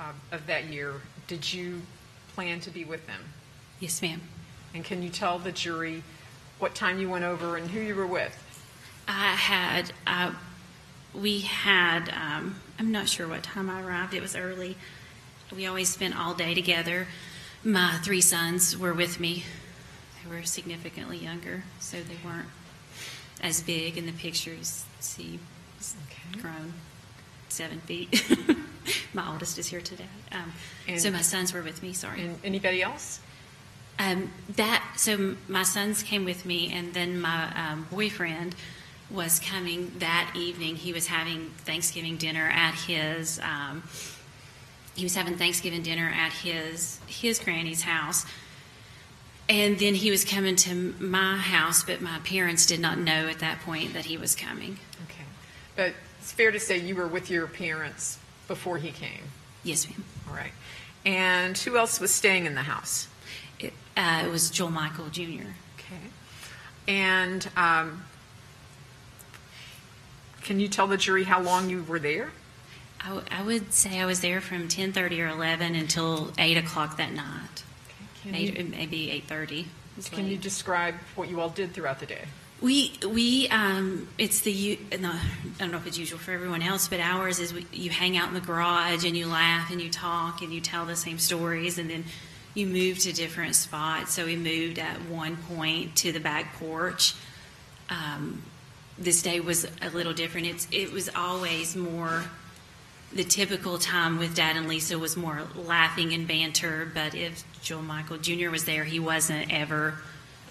[0.00, 0.94] uh, of that year,
[1.26, 1.82] did you
[2.34, 3.20] plan to be with them?
[3.80, 4.20] yes ma'am
[4.74, 6.02] And can you tell the jury
[6.58, 8.36] what time you went over and who you were with?
[9.06, 10.32] I had, uh,
[11.14, 14.12] we had, um, I'm not sure what time I arrived.
[14.14, 14.76] It was early.
[15.54, 17.06] We always spent all day together.
[17.64, 19.44] My three sons were with me.
[20.22, 22.48] They were significantly younger, so they weren't
[23.40, 24.84] as big in the pictures.
[25.00, 25.38] See,
[26.10, 26.40] Okay.
[26.42, 26.74] grown
[27.52, 28.24] seven feet.
[29.14, 30.04] my oldest is here today.
[30.32, 31.92] Um, so my sons were with me.
[31.92, 32.22] Sorry.
[32.22, 33.20] And anybody else?
[33.98, 38.54] Um, that so my sons came with me, and then my um, boyfriend
[39.10, 40.76] was coming that evening.
[40.76, 43.40] He was having Thanksgiving dinner at his.
[43.40, 43.82] Um,
[44.94, 48.24] he was having Thanksgiving dinner at his his granny's house,
[49.48, 51.82] and then he was coming to my house.
[51.82, 54.78] But my parents did not know at that point that he was coming.
[55.04, 55.24] Okay.
[55.74, 55.94] But
[56.28, 59.22] it's fair to say you were with your parents before he came.
[59.64, 60.04] Yes, ma'am.
[60.28, 60.52] All right.
[61.06, 63.08] And who else was staying in the house?
[63.58, 65.22] It, uh, it was Joel Michael Jr.
[65.78, 66.04] Okay.
[66.86, 68.04] And um,
[70.42, 72.30] can you tell the jury how long you were there?
[73.00, 76.58] I, w- I would say I was there from ten thirty or eleven until eight
[76.58, 77.62] o'clock that night.
[78.22, 79.68] Can Eight, you, maybe eight thirty.
[80.12, 82.24] can you describe what you all did throughout the day?
[82.60, 85.20] We we um, it's the no, I
[85.58, 88.28] don't know if it's usual for everyone else, but ours is we, you hang out
[88.28, 91.78] in the garage and you laugh and you talk and you tell the same stories
[91.78, 92.04] and then
[92.54, 94.12] you move to different spots.
[94.14, 97.14] So we moved at one point to the back porch.
[97.90, 98.42] Um,
[98.98, 100.48] this day was a little different.
[100.48, 102.24] It's it was always more.
[103.10, 107.82] The typical time with Dad and Lisa was more laughing and banter, but if Joel
[107.82, 108.50] Michael Jr.
[108.50, 109.94] was there, he wasn't ever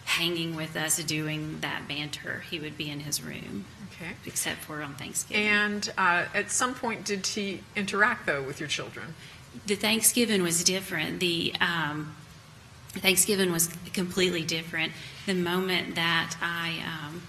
[0.07, 2.43] hanging with us doing that banter.
[2.49, 4.13] He would be in his room, Okay.
[4.25, 5.45] except for on Thanksgiving.
[5.45, 9.13] And uh, at some point, did he interact, though, with your children?
[9.65, 11.19] the Thanksgiving was different.
[11.19, 12.15] The um,
[12.89, 14.91] Thanksgiving was completely different.
[15.25, 17.21] The moment that I um,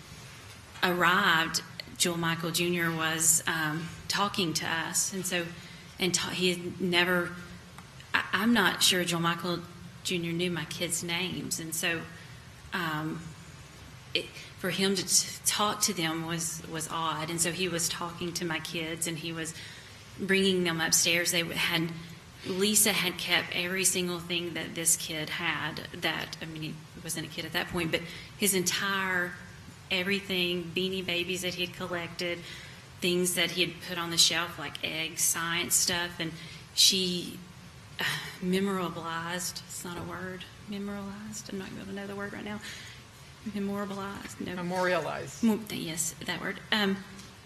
[0.82, 1.62] arrived,
[1.96, 2.90] Joel Michael Jr.
[2.94, 5.46] was um, talking to us, and so,
[5.98, 7.30] and ta- he had never.
[8.14, 9.60] I, I'm not sure Joel Michael
[10.04, 10.16] Jr.
[10.32, 12.00] knew my kids' names, and so.
[12.72, 13.20] Um,
[14.14, 14.26] it,
[14.58, 18.44] for him to talk to them was was odd, and so he was talking to
[18.44, 19.54] my kids, and he was
[20.20, 21.32] bringing them upstairs.
[21.32, 21.90] They had
[22.46, 25.88] Lisa had kept every single thing that this kid had.
[26.00, 28.00] That I mean, he wasn't a kid at that point, but
[28.38, 29.32] his entire
[29.90, 32.38] everything, beanie babies that he had collected,
[33.00, 36.32] things that he had put on the shelf like eggs, science stuff, and
[36.74, 37.38] she
[38.00, 38.04] uh,
[38.42, 39.62] memorabilized.
[39.68, 40.44] It's not a word.
[40.70, 41.50] Memorialized.
[41.50, 42.60] I'm not going to know the word right now.
[43.54, 44.40] Memorialized.
[44.40, 44.54] No.
[44.54, 45.42] Memorialized.
[45.42, 46.60] Mo- Yes, that word.
[46.72, 46.96] Um,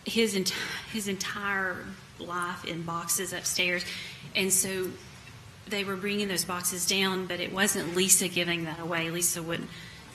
[0.05, 0.55] his ent-
[0.93, 1.77] his entire
[2.19, 3.85] life in boxes upstairs,
[4.35, 4.89] and so
[5.69, 9.11] they were bringing those boxes down, but it wasn't Lisa giving that away.
[9.11, 9.71] Lisa wouldn't.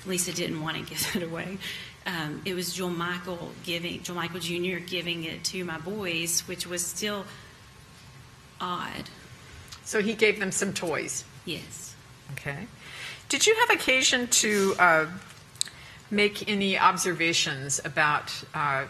[0.06, 1.58] Lisa didn't want to give it away.
[2.06, 4.80] Um, it was Joel Michael giving Joel Michael Jr.
[4.86, 7.26] giving it to my boys, which was still
[8.60, 9.10] odd.
[9.84, 11.24] So he gave them some toys.
[11.46, 11.96] Yes.
[12.34, 12.68] Okay.
[13.30, 15.06] Did you have occasion to uh,
[16.10, 18.86] make any observations about uh,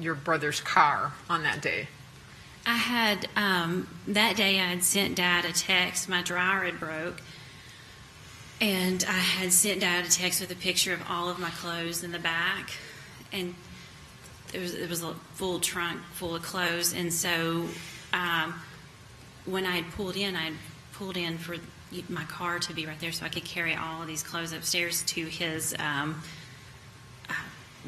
[0.00, 1.86] your brother's car on that day?
[2.66, 4.58] I had um, that day.
[4.58, 6.08] I had sent Dad a text.
[6.08, 7.22] My dryer had broke,
[8.60, 12.02] and I had sent Dad a text with a picture of all of my clothes
[12.02, 12.72] in the back,
[13.32, 13.54] and
[14.50, 16.92] there was it was a full trunk full of clothes.
[16.92, 17.68] And so,
[18.12, 18.54] um,
[19.44, 20.54] when I had pulled in, I had
[20.94, 21.54] pulled in for
[22.08, 25.02] my car to be right there, so I could carry all of these clothes upstairs
[25.02, 25.74] to his.
[25.78, 26.22] Um,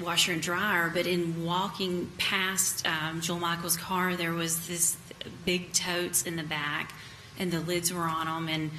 [0.00, 4.96] washer and dryer, but in walking past um, Joel Michael's car, there was this
[5.44, 6.92] big totes in the back,
[7.38, 8.70] and the lids were on them, and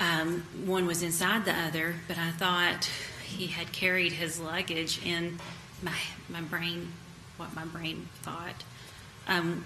[0.00, 1.94] um, one was inside the other.
[2.08, 2.90] But I thought
[3.24, 5.38] he had carried his luggage in
[5.82, 5.96] my
[6.28, 6.92] my brain,
[7.36, 8.64] what my brain thought.
[9.26, 9.64] Um,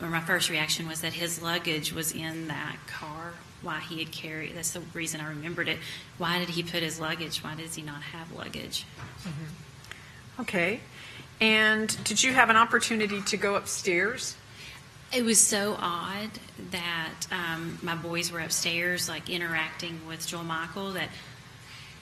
[0.00, 3.34] or my first reaction was that his luggage was in that car.
[3.62, 4.56] Why he had carried?
[4.56, 5.78] That's the reason I remembered it.
[6.18, 7.38] Why did he put his luggage?
[7.38, 8.84] Why does he not have luggage?
[10.40, 10.80] Okay.
[11.40, 14.36] And did you have an opportunity to go upstairs?
[15.12, 16.30] It was so odd
[16.70, 21.08] that um, my boys were upstairs, like interacting with Joel Michael, that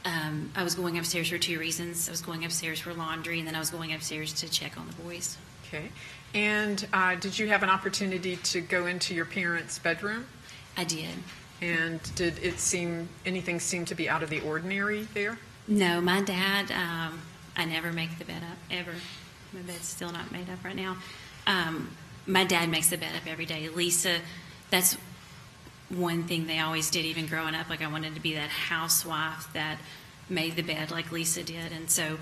[0.04, 2.08] um, I was going upstairs for two reasons.
[2.08, 4.86] I was going upstairs for laundry, and then I was going upstairs to check on
[4.86, 5.36] the boys.
[5.66, 5.90] Okay.
[6.34, 10.26] And uh, did you have an opportunity to go into your parents' bedroom?
[10.76, 11.08] I did.
[11.62, 15.38] And did it seem anything seem to be out of the ordinary there?
[15.68, 17.20] No, my dad, um,
[17.56, 18.92] I never make the bed up, ever.
[19.52, 20.96] My bed's still not made up right now.
[21.46, 21.90] Um,
[22.26, 23.68] my dad makes the bed up every day.
[23.68, 24.18] Lisa,
[24.70, 24.96] that's
[25.90, 27.68] one thing they always did, even growing up.
[27.68, 29.78] Like, I wanted to be that housewife that
[30.28, 31.72] made the bed like Lisa did.
[31.72, 32.18] And so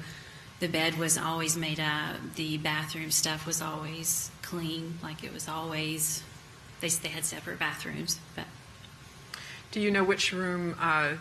[0.60, 2.16] the bed was always made up.
[2.34, 4.98] The bathroom stuff was always clean.
[5.02, 6.22] Like, it was always,
[6.80, 8.18] they, they had separate bathrooms.
[8.34, 8.46] But
[9.70, 11.14] Do you know which room uh,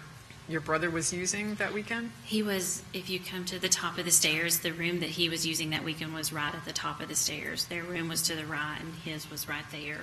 [0.48, 2.12] your brother was using that weekend?
[2.24, 5.28] He was, if you come to the top of the stairs, the room that he
[5.28, 7.66] was using that weekend was right at the top of the stairs.
[7.66, 10.02] Their room was to the right, and his was right there.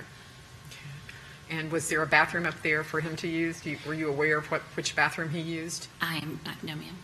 [1.49, 3.65] And was there a bathroom up there for him to use?
[3.65, 5.87] You, were you aware of what which bathroom he used?
[6.01, 6.97] I am, not, no, ma'am.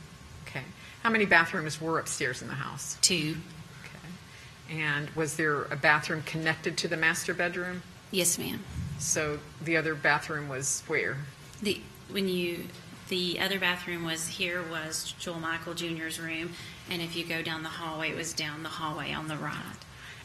[0.47, 0.63] Okay.
[1.03, 2.97] How many bathrooms were upstairs in the house?
[3.01, 3.37] Two.
[3.83, 4.79] Okay.
[4.79, 7.83] And was there a bathroom connected to the master bedroom?
[8.11, 8.63] Yes, ma'am.
[9.01, 11.17] So the other bathroom was where?
[11.61, 12.65] The, when you,
[13.09, 16.51] the other bathroom was, here was Joel Michael Jr.'s room,
[16.89, 19.55] and if you go down the hallway, it was down the hallway on the right.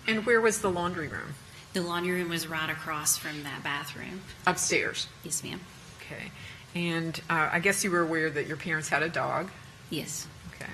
[0.06, 1.34] And where was the laundry room?
[1.72, 4.20] The laundry room was right across from that bathroom.
[4.46, 5.08] Upstairs.
[5.24, 5.60] Yes, ma'am.
[6.00, 6.30] Okay.
[6.74, 9.50] And uh, I guess you were aware that your parents had a dog.
[9.88, 10.28] Yes.
[10.54, 10.72] Okay.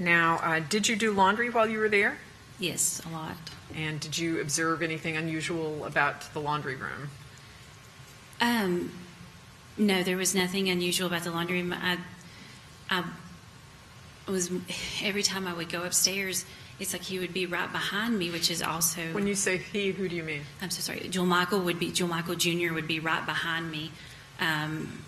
[0.00, 2.18] Now, uh, did you do laundry while you were there?
[2.58, 3.36] Yes, a lot.
[3.74, 7.10] And did you observe anything unusual about the laundry room?
[8.40, 8.92] Um,
[9.76, 11.72] no, there was nothing unusual about the laundry room.
[11.72, 11.98] I,
[12.90, 13.04] I
[14.28, 14.50] was
[15.02, 16.44] every time I would go upstairs,
[16.78, 19.02] it's like he would be right behind me, which is also.
[19.12, 20.42] When you say he, who do you mean?
[20.62, 21.08] I'm so sorry.
[21.08, 22.72] Joel Michael would be Joel Michael Jr.
[22.72, 23.90] would be right behind me,
[24.40, 25.02] um,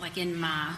[0.00, 0.74] like in my,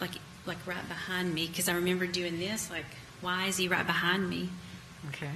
[0.00, 0.12] like
[0.46, 2.70] like right behind me, because I remember doing this.
[2.70, 2.86] Like,
[3.20, 4.48] why is he right behind me?
[5.10, 5.30] Okay.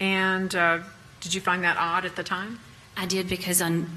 [0.00, 0.80] And uh,
[1.20, 2.58] did you find that odd at the time?
[2.98, 3.88] I did because on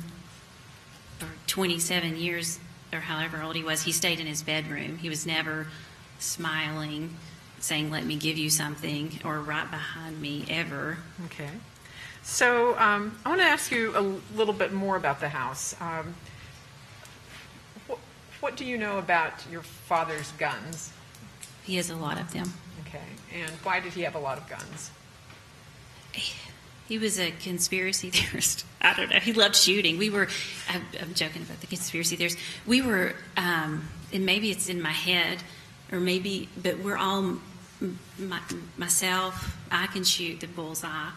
[1.18, 2.60] for 27 years
[2.94, 5.00] or however old he was, he stayed in his bedroom.
[5.00, 5.66] He was never
[6.20, 7.16] smiling,
[7.60, 11.00] saying, Let me give you something, or right behind me ever.
[11.26, 11.50] Okay.
[12.22, 15.76] So um, I want to ask you a little bit more about the house.
[15.82, 16.14] Um,
[17.88, 17.98] what,
[18.40, 20.94] what do you know about your father's guns?
[21.64, 22.54] He has a lot of them.
[22.86, 23.02] Okay.
[23.34, 24.92] And why did he have a lot of guns?
[26.92, 28.66] He was a conspiracy theorist.
[28.82, 29.20] I don't know.
[29.20, 29.98] He loved shooting.
[29.98, 30.28] We were,
[30.68, 32.38] I'm, joking about the conspiracy theorists.
[32.68, 35.38] We were, um, and maybe it's in my head,
[35.94, 37.38] or maybe, but we're all,
[38.20, 38.42] my,
[38.78, 41.12] myself, I can shoot the bullseye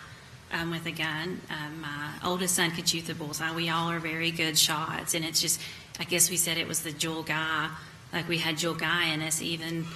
[0.52, 1.40] um, with a gun.
[1.50, 3.52] Um, my oldest son could shoot the bullseye.
[3.52, 5.14] We all are very good shots.
[5.14, 5.60] And it's just,
[5.98, 7.68] I guess we said it was the Joel Guy.
[8.12, 9.42] Like we had Joel Guy in us.
[9.42, 9.86] Even,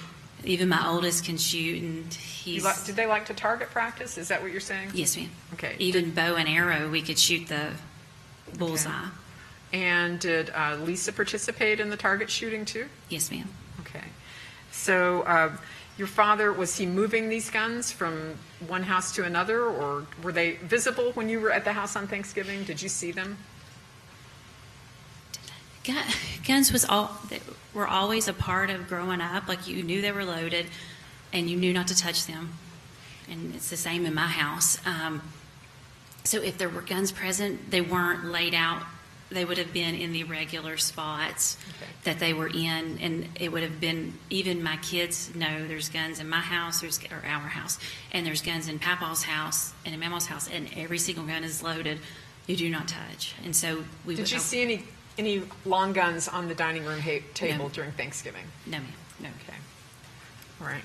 [0.43, 2.63] even my oldest can shoot, and he's.
[2.63, 4.17] li- did they like to target practice?
[4.17, 4.91] Is that what you're saying?
[4.93, 5.29] Yes, ma'am.
[5.53, 5.75] Okay.
[5.79, 7.71] Even bow and arrow, we could shoot the
[8.57, 9.07] bullseye.
[9.71, 12.87] And did uh, Lisa participate in the target shooting too?
[13.09, 13.47] Yes, ma'am.
[13.81, 14.05] Okay.
[14.71, 15.51] So uh,
[15.97, 18.35] your father, was he moving these guns from
[18.67, 22.07] one house to another, or were they visible when you were at the house on
[22.07, 22.63] Thanksgiving?
[22.63, 23.37] Did you see them?
[25.83, 26.03] Gun,
[26.47, 27.39] guns was all they
[27.73, 29.47] were always a part of growing up.
[29.47, 30.65] Like you knew they were loaded,
[31.31, 32.53] and you knew not to touch them.
[33.29, 34.77] And it's the same in my house.
[34.85, 35.21] Um,
[36.23, 38.83] so if there were guns present, they weren't laid out.
[39.31, 41.91] They would have been in the regular spots Okay.
[42.05, 44.15] that they were in, and it would have been.
[44.31, 47.77] Even my kids know there's guns in my house, there's or our house,
[48.11, 51.61] and there's guns in Papa's house and in Mama's house, and every single gun is
[51.63, 51.99] loaded.
[52.47, 53.35] You do not touch.
[53.45, 54.83] And so we Did would you see any,
[55.19, 57.69] any long guns on the dining room ha- table No.
[57.69, 58.45] during Thanksgiving?
[58.65, 58.87] No, ma'am.
[59.19, 59.27] No.
[59.43, 59.57] Okay.
[60.61, 60.81] All right.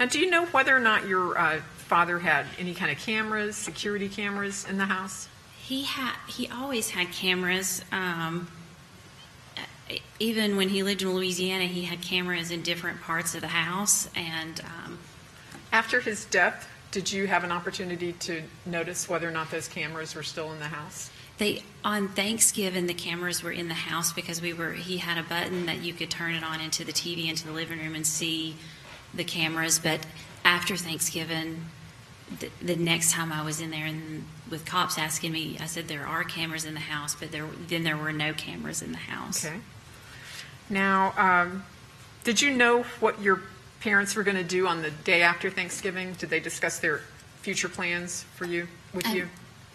[0.00, 3.56] Now, do you know whether or not your uh, father had any kind of cameras,
[3.56, 5.28] security cameras in the house?
[5.62, 7.84] He had he always had cameras.
[7.92, 8.48] Um,
[10.18, 14.08] even when he lived in Louisiana, he had cameras in different parts of the house.
[14.16, 14.98] And um,
[15.72, 20.14] After his death, did you have an opportunity to notice whether or not those cameras
[20.14, 21.10] were still in the house?
[21.42, 24.72] They on Thanksgiving, the cameras were in the house because we were.
[24.72, 27.52] He had a button that you could turn it on into the TV into the
[27.52, 28.54] living room and see
[29.12, 29.80] the cameras.
[29.80, 30.06] But
[30.44, 31.64] after Thanksgiving,
[32.38, 35.88] the, the next time I was in there and with cops asking me, I said
[35.88, 38.98] there are cameras in the house, but there then there were no cameras in the
[38.98, 39.44] house.
[39.44, 39.58] Okay.
[40.70, 41.64] Now, um,
[42.22, 43.42] did you know what your
[43.80, 46.12] parents were going to do on the day after Thanksgiving?
[46.12, 47.00] Did they discuss their
[47.40, 49.28] future plans for you, with I- you?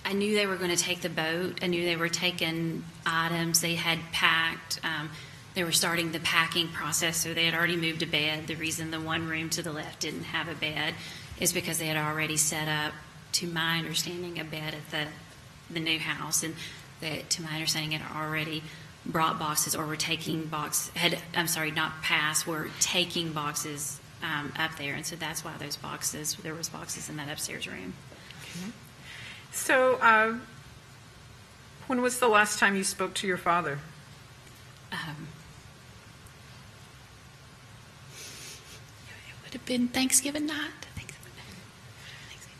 [0.07, 1.59] I knew they were going to take the boat.
[1.61, 4.79] I knew they were taking items they had packed.
[4.81, 5.09] Um,
[5.53, 8.47] they were starting the packing process, so they had already moved a bed.
[8.47, 10.93] The reason the one room to the left didn't have a bed
[11.41, 12.93] is because they had already set up,
[13.33, 15.07] to my understanding, a bed at the
[15.69, 16.55] the new house, and
[17.01, 18.63] they, to my understanding, had already
[19.05, 20.89] brought boxes or were taking boxes.
[20.95, 25.51] had I'm sorry, not passed, were taking boxes um, up there, and so that's why
[25.59, 27.93] those boxes there was boxes in that upstairs room.
[29.51, 30.37] So, uh,
[31.87, 33.79] when was the last time you spoke to your father?
[34.91, 35.27] Um,
[38.11, 40.71] it would have been Thanksgiving night.
[40.95, 41.31] Thanksgiving.
[42.29, 42.55] Thanksgiving.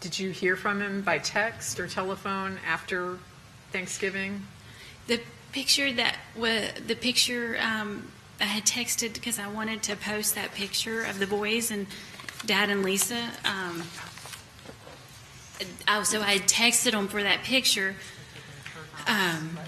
[0.00, 3.18] Did you hear from him by text or telephone after
[3.72, 4.46] Thanksgiving?
[5.06, 5.20] The
[5.52, 10.54] picture that was the picture um, I had texted because I wanted to post that
[10.54, 11.86] picture of the boys and
[12.46, 13.28] Dad and Lisa.
[13.44, 13.82] Um,
[15.86, 17.96] I, so I texted them for that picture,
[19.06, 19.58] um,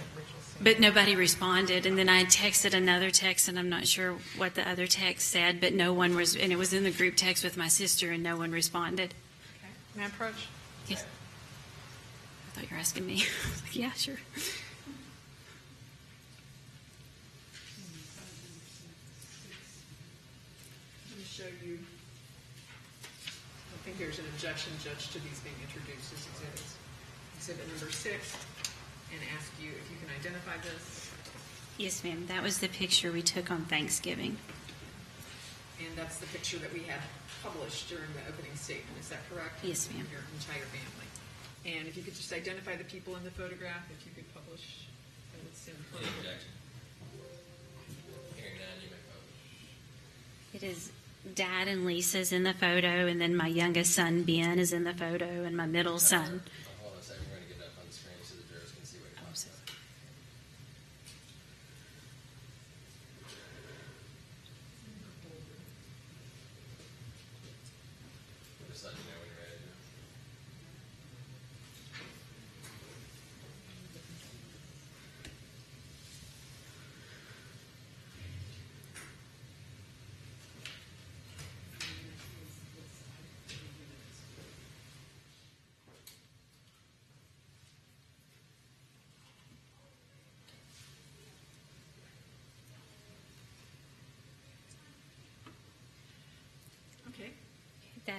[0.61, 1.87] but nobody responded.
[1.87, 5.61] And then I texted another text, and I'm not sure what the other text said,
[5.61, 6.37] but no one was.
[6.37, 9.15] And it was in the group text with my sister, and no one responded.
[9.95, 10.47] May I approach?
[10.89, 11.05] Yes.
[11.05, 13.15] I thought you were asking me.
[13.15, 14.17] I was like, yeah, sure.
[21.11, 21.79] Let me show you.
[23.05, 26.77] I think there's an objection, Judge, to these being introduced as exhibits.
[27.37, 28.33] Exhibit number six,
[29.13, 31.11] and ask you if you can identify this.
[31.77, 32.25] Yes, ma'am.
[32.29, 34.39] That was the picture we took on Thanksgiving.
[35.81, 37.01] And that's the picture that we had
[37.43, 39.61] published during the opening statement, is that correct?
[39.65, 40.07] Yes, ma'am.
[40.09, 41.09] Your entire family.
[41.67, 44.89] And if you could just identify the people in the photograph, if you could publish.
[45.37, 46.13] and it's in front of-
[48.37, 49.27] Hearing none, you may vote.
[50.55, 50.93] It is
[51.25, 54.93] Dad and Lisa's in the photo, and then my youngest son Ben is in the
[54.93, 56.43] photo, and my middle son.
[56.45, 58.43] Oh, Hold on a second, we're gonna get that up on the screen so the
[58.43, 59.71] jurors can see what you're I'm talking so about.
[68.69, 69.63] Just let me know when you're ready.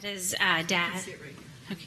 [0.04, 1.00] That is uh, Dad.
[1.00, 1.34] See it right
[1.70, 1.78] here.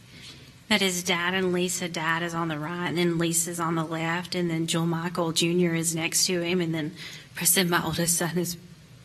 [0.70, 1.86] That is Dad and Lisa.
[1.86, 5.32] Dad is on the right, and then Lisa's on the left, and then Joel Michael
[5.32, 5.74] Jr.
[5.74, 6.94] is next to him, and then
[7.34, 8.56] Preston, my oldest son, is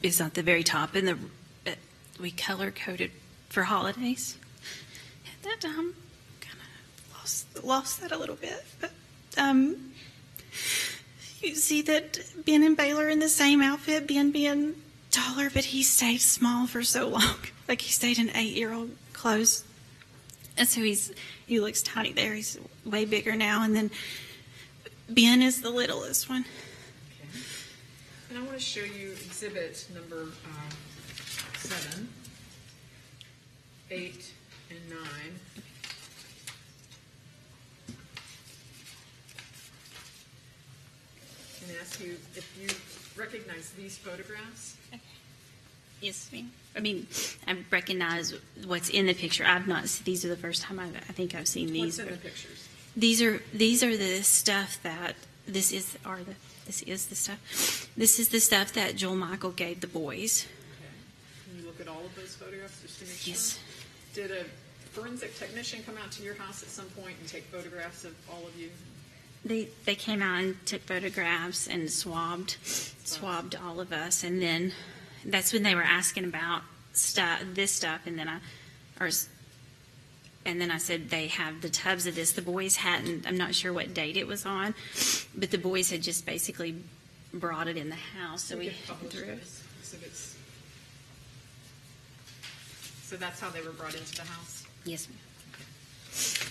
[0.01, 0.95] is at the very top.
[0.95, 1.17] And the
[1.67, 1.75] uh,
[2.21, 3.11] we color coded
[3.49, 4.37] for holidays.
[5.25, 5.93] At that time,
[6.39, 8.63] kind of lost, lost that a little bit.
[8.79, 8.91] But
[9.37, 9.91] um,
[11.41, 14.75] you see that Ben and Baylor in the same outfit, Ben being
[15.11, 17.35] taller, but he stayed small for so long.
[17.67, 18.89] Like he stayed an eight year old
[19.21, 19.63] clothes.
[20.57, 21.13] And so he's
[21.45, 22.33] he looks tiny there.
[22.33, 23.63] He's way bigger now.
[23.63, 23.91] And then
[25.09, 26.43] Ben is the littlest one.
[28.29, 30.71] And I want to show you exhibit number uh,
[31.57, 32.09] seven,
[33.91, 34.31] eight,
[34.71, 35.39] and nine.
[41.61, 44.77] And ask you if you recognize these photographs.
[46.01, 46.51] Yes, ma'am.
[46.75, 47.07] I mean,
[47.47, 48.33] I recognize
[48.65, 49.45] what's in the picture.
[49.45, 49.85] I've not.
[50.03, 51.97] These are the first time I've, I think I've seen these.
[51.97, 52.67] What's in the pictures?
[52.95, 55.15] These are these are the stuff that
[55.47, 56.35] this is are the
[56.65, 57.89] this is the stuff.
[57.95, 60.47] This is the stuff that Joel Michael gave the boys.
[61.45, 63.31] Can you look at all of those photographs just to make sure?
[63.31, 63.59] Yes.
[64.13, 64.43] Did a
[64.91, 68.45] forensic technician come out to your house at some point and take photographs of all
[68.45, 68.69] of you?
[69.43, 74.73] They they came out and took photographs and swabbed swabbed all of us, and then
[75.25, 76.63] that's when they were asking about
[76.93, 78.39] stuff this stuff, and then I
[78.99, 79.09] or
[80.45, 82.31] and then I said they have the tubs of this.
[82.31, 83.27] The boys hadn't.
[83.27, 84.73] I'm not sure what date it was on,
[85.35, 86.75] but the boys had just basically
[87.33, 89.39] brought it in the house, so we publish threw it.
[89.39, 90.35] those.
[93.03, 94.63] So that's how they were brought into the house?
[94.85, 96.50] Yes, ma'am.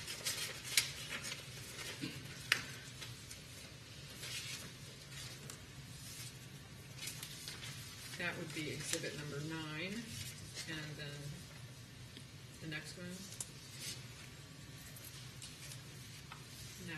[8.20, 9.94] That would be exhibit number nine,
[10.68, 11.06] and then
[12.60, 13.06] the next one?
[16.86, 16.94] No.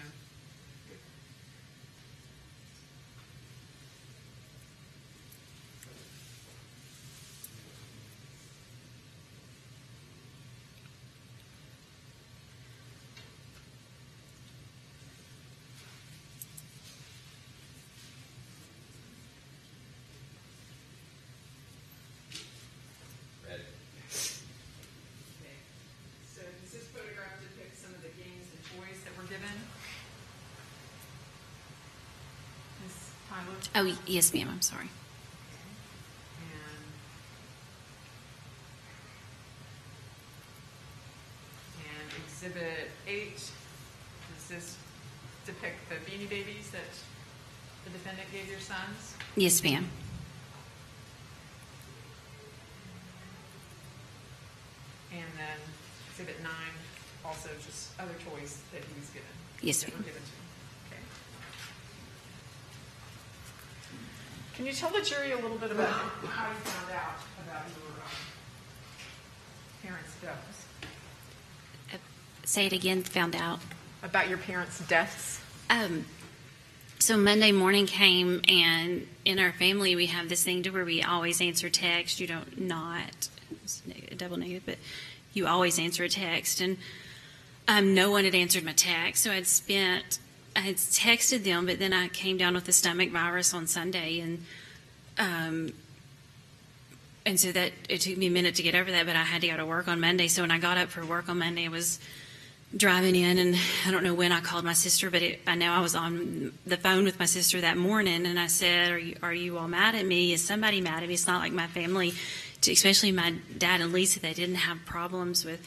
[23.48, 23.62] Ready?
[24.08, 25.58] Okay.
[26.24, 29.56] So does this photograph depict some of the games and toys that were given?
[33.74, 34.48] Oh, yes, ma'am.
[34.50, 34.88] I'm sorry.
[41.78, 44.76] And and exhibit eight, does this
[45.46, 46.80] depict the Beanie Babies that
[47.84, 49.14] the defendant gave your sons?
[49.36, 49.88] Yes, ma'am.
[55.12, 55.58] And then
[56.10, 56.74] exhibit nine,
[57.24, 59.28] also just other toys that he was given?
[59.60, 59.96] Yes, ma'am.
[59.98, 60.44] given to him,
[60.88, 61.02] okay.
[64.56, 67.92] Can you tell the jury a little bit about how you found out about your
[67.92, 68.10] um,
[69.82, 70.64] parents' deaths?
[71.92, 71.96] Uh,
[72.44, 73.02] Say it again.
[73.02, 73.60] Found out.
[74.02, 75.40] About your parents' deaths?
[75.68, 76.06] Um,
[76.98, 81.02] so Monday morning came, and in our family we have this thing to where we
[81.02, 82.18] always answer text.
[82.18, 83.28] You don't not
[83.62, 84.78] it's neg- double negative, but
[85.34, 86.78] you always answer a text, and
[87.68, 89.22] um, no one had answered my text.
[89.22, 90.18] So I'd spent,
[90.54, 94.20] I had texted them, but then I came down with the stomach virus on Sunday,
[94.20, 94.44] and
[95.18, 95.72] um,
[97.24, 99.06] and so that it took me a minute to get over that.
[99.06, 100.28] But I had to go to work on Monday.
[100.28, 101.98] So when I got up for work on Monday, I was
[102.76, 105.70] driving in and I don't know when I called my sister, but it, I know
[105.72, 109.16] I was on the phone with my sister that morning and I said, are you,
[109.22, 110.32] are you all mad at me?
[110.32, 111.14] Is somebody mad at me?
[111.14, 112.14] It's not like my family,
[112.66, 115.66] especially my dad and Lisa, they didn't have problems with,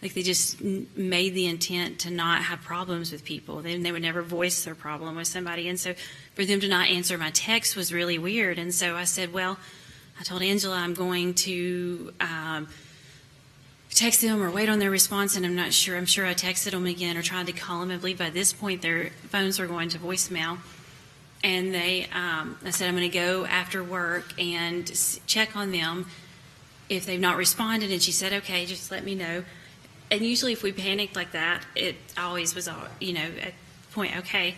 [0.00, 3.60] like they just made the intent to not have problems with people.
[3.62, 5.68] They, they would never voice their problem with somebody.
[5.68, 5.94] And so
[6.34, 8.58] for them to not answer my text was really weird.
[8.58, 9.58] And so I said, well,
[10.20, 12.68] I told Angela I'm going to, um,
[13.90, 15.96] text them or wait on their response, and I'm not sure.
[15.96, 17.90] I'm sure I texted them again or tried to call them.
[17.90, 20.58] I believe by this point their phones were going to voicemail.
[21.42, 24.86] And they, um, I said, I'm going to go after work and
[25.26, 26.06] check on them
[26.88, 27.90] if they've not responded.
[27.90, 29.44] And she said, okay, just let me know.
[30.10, 33.52] And usually, if we panicked like that, it always was, all you know, at
[33.92, 34.54] point, okay.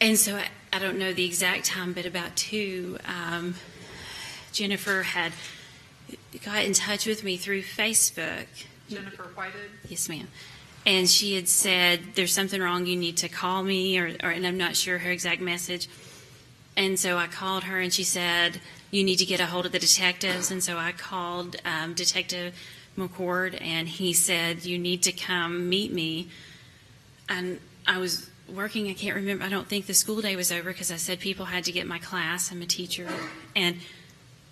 [0.00, 3.54] And so I, I don't know the exact time, but about two, um,
[4.52, 5.32] Jennifer had
[6.44, 8.46] got in touch with me through Facebook.
[8.88, 9.70] Jennifer Whited?
[9.88, 10.28] Yes, ma'am.
[10.86, 12.86] And she had said, "There's something wrong.
[12.86, 15.88] You need to call me," or, or and I'm not sure her exact message.
[16.76, 18.60] And so I called her, and she said,
[18.90, 22.54] "You need to get a hold of the detectives." And so I called um, Detective
[22.96, 26.28] McCord, and he said, You need to come meet me.
[27.28, 30.70] And I was working, I can't remember, I don't think the school day was over
[30.70, 32.50] because I said people had to get my class.
[32.50, 33.08] I'm a teacher.
[33.54, 33.76] And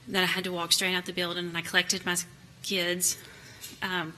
[0.08, 2.16] that I had to walk straight out the building, and I collected my
[2.62, 3.18] kids,
[3.82, 4.14] um,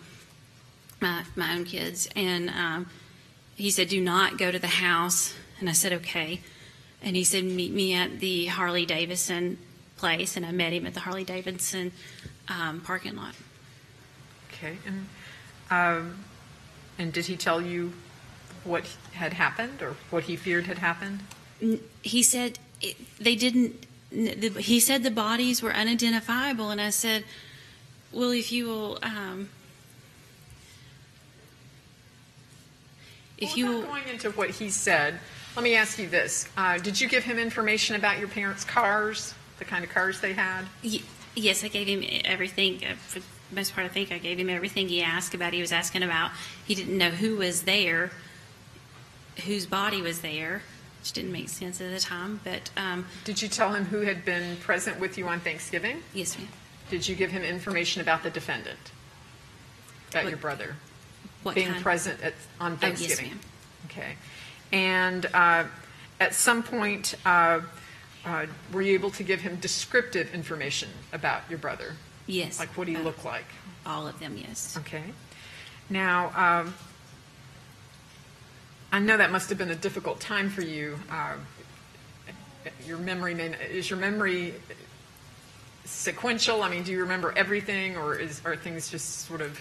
[1.00, 2.08] my, my own kids.
[2.14, 2.86] And um,
[3.56, 5.34] he said, Do not go to the house.
[5.58, 6.40] And I said, Okay.
[7.02, 9.58] And he said, Meet me at the Harley Davidson
[9.96, 10.36] place.
[10.36, 11.92] And I met him at the Harley Davidson
[12.48, 13.34] um, parking lot.
[14.62, 14.76] Okay.
[14.86, 15.06] And,
[15.70, 16.24] um,
[16.98, 17.92] and did he tell you
[18.64, 18.84] what
[19.14, 21.20] had happened or what he feared had happened?
[22.02, 23.86] He said it, they didn't.
[24.10, 27.24] the- He said the bodies were unidentifiable, and I said,
[28.12, 29.48] "Well, if you will, um,
[33.38, 35.18] if well, you will, going into what he said,
[35.56, 39.34] let me ask you this: uh, Did you give him information about your parents' cars,
[39.58, 40.64] the kind of cars they had?
[40.82, 41.00] Y-
[41.34, 42.82] yes, I gave him everything.
[43.52, 45.52] Most part, I think I gave him everything he asked about.
[45.52, 46.30] He was asking about.
[46.64, 48.10] He didn't know who was there,
[49.44, 50.62] whose body was there,
[51.00, 52.40] which didn't make sense at the time.
[52.44, 56.02] But um, Did you tell him who had been present with you on Thanksgiving?
[56.14, 56.48] yes, ma'am.
[56.90, 58.78] Did you give him information about the defendant,
[60.10, 60.76] about What- your brother
[61.44, 61.82] What being kind?
[61.82, 63.28] present at, on Oh, yes, Thanksgiving?
[63.30, 63.40] ma'am.
[63.86, 64.16] Okay.
[64.72, 65.64] And uh,
[66.20, 67.60] at some point, uh,
[68.24, 71.94] uh, were you able to give him descriptive information about your brother?
[72.30, 72.58] Yes.
[72.60, 73.44] Like, what do you Uh, look like?
[73.84, 74.76] All of them, yes.
[74.78, 75.04] Okay.
[75.88, 76.74] Now, um,
[78.92, 80.98] I know that must have been a difficult time for you.
[81.10, 81.34] Uh,
[82.86, 84.54] your memory may, is your memory
[85.84, 86.62] sequential?
[86.62, 89.60] I mean, do you remember everything, or is are things just sort of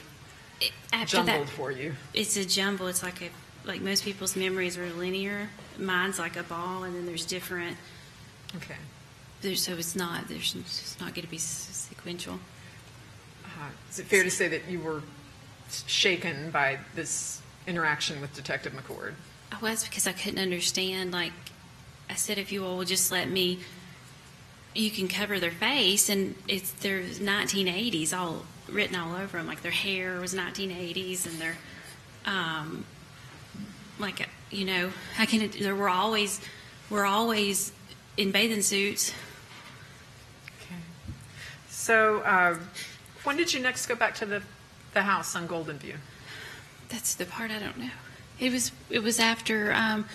[0.61, 1.95] It- After jumbled that, for you?
[2.13, 2.88] it's a jumble.
[2.88, 3.30] It's like a
[3.65, 5.49] like most people's memories are linear.
[5.78, 7.78] Mine's like a ball, and then there's different.
[8.57, 8.76] Okay.
[9.41, 10.28] There's, so it's not.
[10.28, 12.39] There's it's not going to be s- sequential.
[13.60, 15.01] Uh, is it fair to say that you were
[15.88, 19.14] shaken by this interaction with Detective McCord?
[19.51, 21.12] I was because I couldn't understand.
[21.12, 21.34] Like
[22.10, 23.60] I said, if you all will just let me,
[24.74, 29.47] you can cover their face, and it's there's 1980s all written all over them.
[29.47, 31.55] Like their hair was 1980s, and their,
[32.26, 32.86] um,
[33.99, 35.49] like you know, I can.
[35.60, 36.39] There were always,
[36.89, 37.74] we're always
[38.16, 39.14] in bathing suits.
[40.62, 40.76] Okay.
[41.70, 42.57] So, uh,
[43.24, 44.41] when did you next go back to the,
[44.93, 45.95] the house on Golden View?
[46.89, 47.91] That's the part I don't know.
[48.39, 50.05] It was it was after um,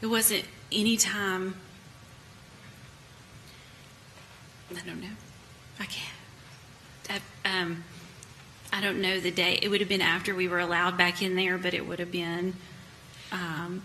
[0.00, 1.56] it wasn't any time.
[4.70, 5.08] I don't know.
[5.78, 7.22] I can't.
[7.44, 7.84] I, um,
[8.72, 9.58] I don't know the day.
[9.62, 12.10] It would have been after we were allowed back in there, but it would have
[12.10, 12.54] been.
[13.30, 13.82] Um,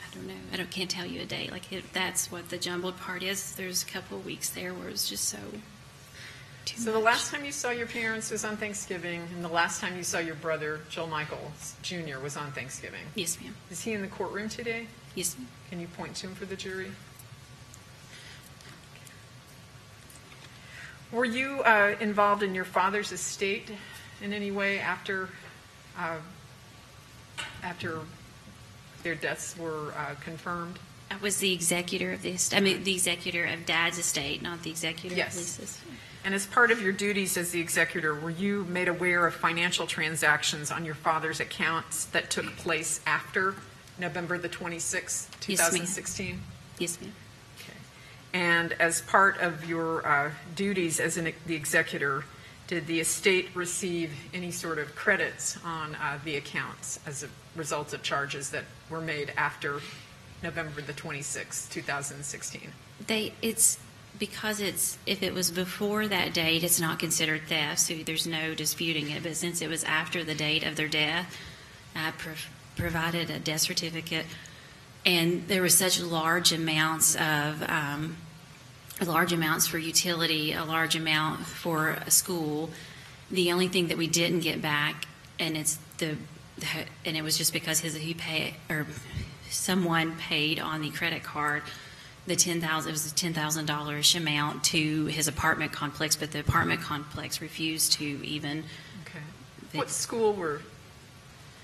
[0.00, 0.34] I don't know.
[0.52, 1.50] I don't can't tell you a date.
[1.50, 3.54] Like it, that's what the jumbled part is.
[3.54, 5.38] There's a couple of weeks there where it was just so.
[6.64, 9.80] Too So the last time you saw your parents was on Thanksgiving, and the last
[9.80, 13.00] time you saw your brother, Joel Michaels Jr., was on Thanksgiving.
[13.14, 13.54] Yes, ma'am.
[13.70, 14.86] Is he in the courtroom today?
[15.14, 15.48] Yes, ma'am.
[15.70, 16.92] Can you point to him for the jury?
[21.12, 23.70] Were you uh, involved in your father's estate
[24.22, 25.28] in any way after,
[25.98, 26.16] uh,
[27.64, 27.98] after
[29.02, 30.78] their deaths were uh, confirmed?
[31.10, 32.52] I was the executor of this.
[32.54, 35.32] I mean, the executor of Dad's estate, not the executor Yes.
[35.34, 35.80] of Lisa's.
[36.24, 39.86] And as part of your duties as the executor, were you made aware of financial
[39.86, 43.54] transactions on your father's accounts that took place after
[43.98, 45.70] November the 26th, Yes, ma'am.
[45.70, 46.40] 2016?
[46.78, 47.12] Yes, ma'am.
[47.58, 47.78] Okay.
[48.34, 52.24] And as part of your uh, duties as an, the executor,
[52.66, 57.92] did the estate receive any sort of credits on uh, the accounts as a result
[57.92, 59.80] of charges that were made after
[60.42, 62.70] November the 26th, 2016?
[63.06, 63.78] They, it's
[64.18, 68.54] because it's if it was before that date, it's not considered theft, so there's no
[68.54, 69.22] disputing it.
[69.22, 71.36] But since it was after the date of their death,
[71.94, 74.26] I prov- provided a death certificate,
[75.06, 78.16] and there were such large amounts of um,
[79.04, 82.70] large amounts for utility, a large amount for a school.
[83.30, 85.06] The only thing that we didn't get back,
[85.38, 86.16] and it's the,
[86.58, 86.66] the
[87.04, 88.86] and it was just because his he paid or
[89.48, 91.62] someone paid on the credit card
[92.26, 92.90] the ten thousand.
[92.90, 97.40] It was a ten thousand dollars amount to his apartment complex, but the apartment complex
[97.40, 98.64] refused to even
[99.06, 99.18] Okay.
[99.72, 100.62] They- What school were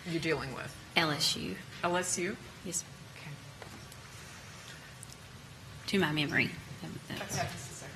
[0.09, 0.75] you dealing with?
[0.97, 1.57] LSU.
[1.85, 2.37] LSU?
[2.65, 2.85] Yes,
[3.17, 3.31] Okay.
[5.89, 6.51] to my memory.
[6.83, 7.95] That- that's- just a second.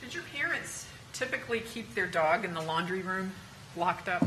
[0.00, 3.32] Did your parents typically keep their dog in the laundry room
[3.76, 4.24] locked up?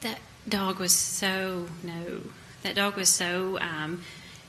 [0.00, 0.18] That
[0.48, 2.20] dog was so no.
[2.62, 4.02] That dog was so um,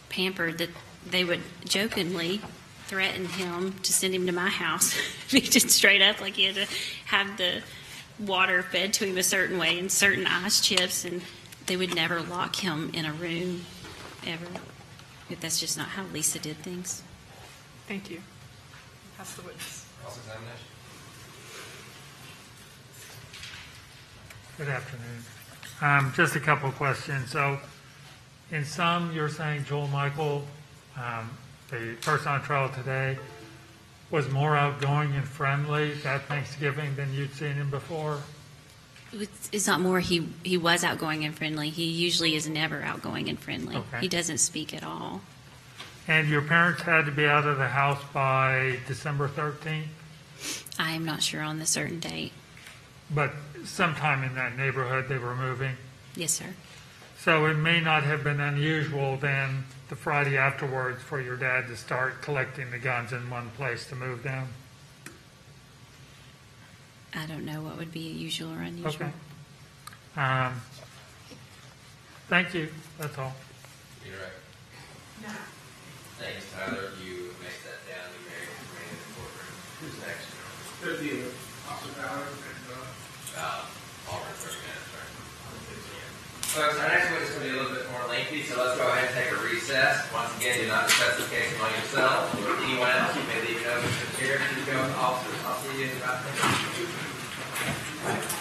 [0.09, 0.69] pampered that
[1.09, 2.41] they would jokingly
[2.87, 4.93] threaten him to send him to my house.
[5.27, 6.65] he just straight up like he had to
[7.05, 7.61] have the
[8.19, 11.21] water fed to him a certain way and certain ice chips, and
[11.67, 13.65] they would never lock him in a room
[14.25, 14.47] ever.
[15.29, 17.03] But that's just not how Lisa did things.
[17.87, 18.21] Thank you.
[19.17, 19.85] Pass the witness.
[20.01, 20.65] Cross-examination.
[24.57, 25.23] Good afternoon.
[25.81, 27.31] Um, Just a couple of questions.
[27.31, 27.59] So
[28.51, 30.43] in some, you're saying Joel Michael,
[30.97, 31.29] um,
[31.71, 33.17] the person on trial today,
[34.11, 38.19] was more outgoing and friendly at Thanksgiving than you'd seen him before?
[39.13, 41.69] It's, it's not more he he was outgoing and friendly.
[41.69, 43.75] He usually is never outgoing and friendly.
[43.75, 44.01] Okay.
[44.01, 45.21] He doesn't speak at all.
[46.07, 49.83] And your parents had to be out of the house by December 13th,
[50.79, 52.31] I am not sure on the certain date.
[53.11, 53.31] but
[53.65, 55.75] sometime in that neighborhood they were moving.
[56.15, 56.53] Yes, sir.
[57.19, 61.75] So it may not have been unusual then, the Friday afterwards, for your dad to
[61.75, 64.47] start collecting the guns in one place to move them?
[67.13, 69.07] I don't know what would be usual or unusual.
[69.07, 69.11] Okay.
[70.15, 70.61] Um,
[72.29, 73.33] Thank you, that's all.
[74.05, 74.29] You're right.
[75.23, 75.33] No.
[76.19, 76.93] Thanks, Tyler.
[77.03, 78.05] You may step down.
[78.13, 79.57] You may remain in the courtroom.
[79.81, 80.29] Who's next?
[80.77, 81.25] There'd be
[81.67, 82.27] Officer Ballard
[83.39, 83.63] and, uh?
[86.49, 88.75] Folks, our next one is going to be a little bit more lengthy, so let's
[88.75, 90.01] go ahead and take a recess.
[90.11, 93.15] Once again, do not discuss the case among yourselves or anyone else.
[93.15, 93.85] You may leave notes
[94.17, 94.41] here.
[94.41, 95.39] Please go, officers.
[95.45, 96.33] I'll see you in about ten
[98.09, 98.38] minutes.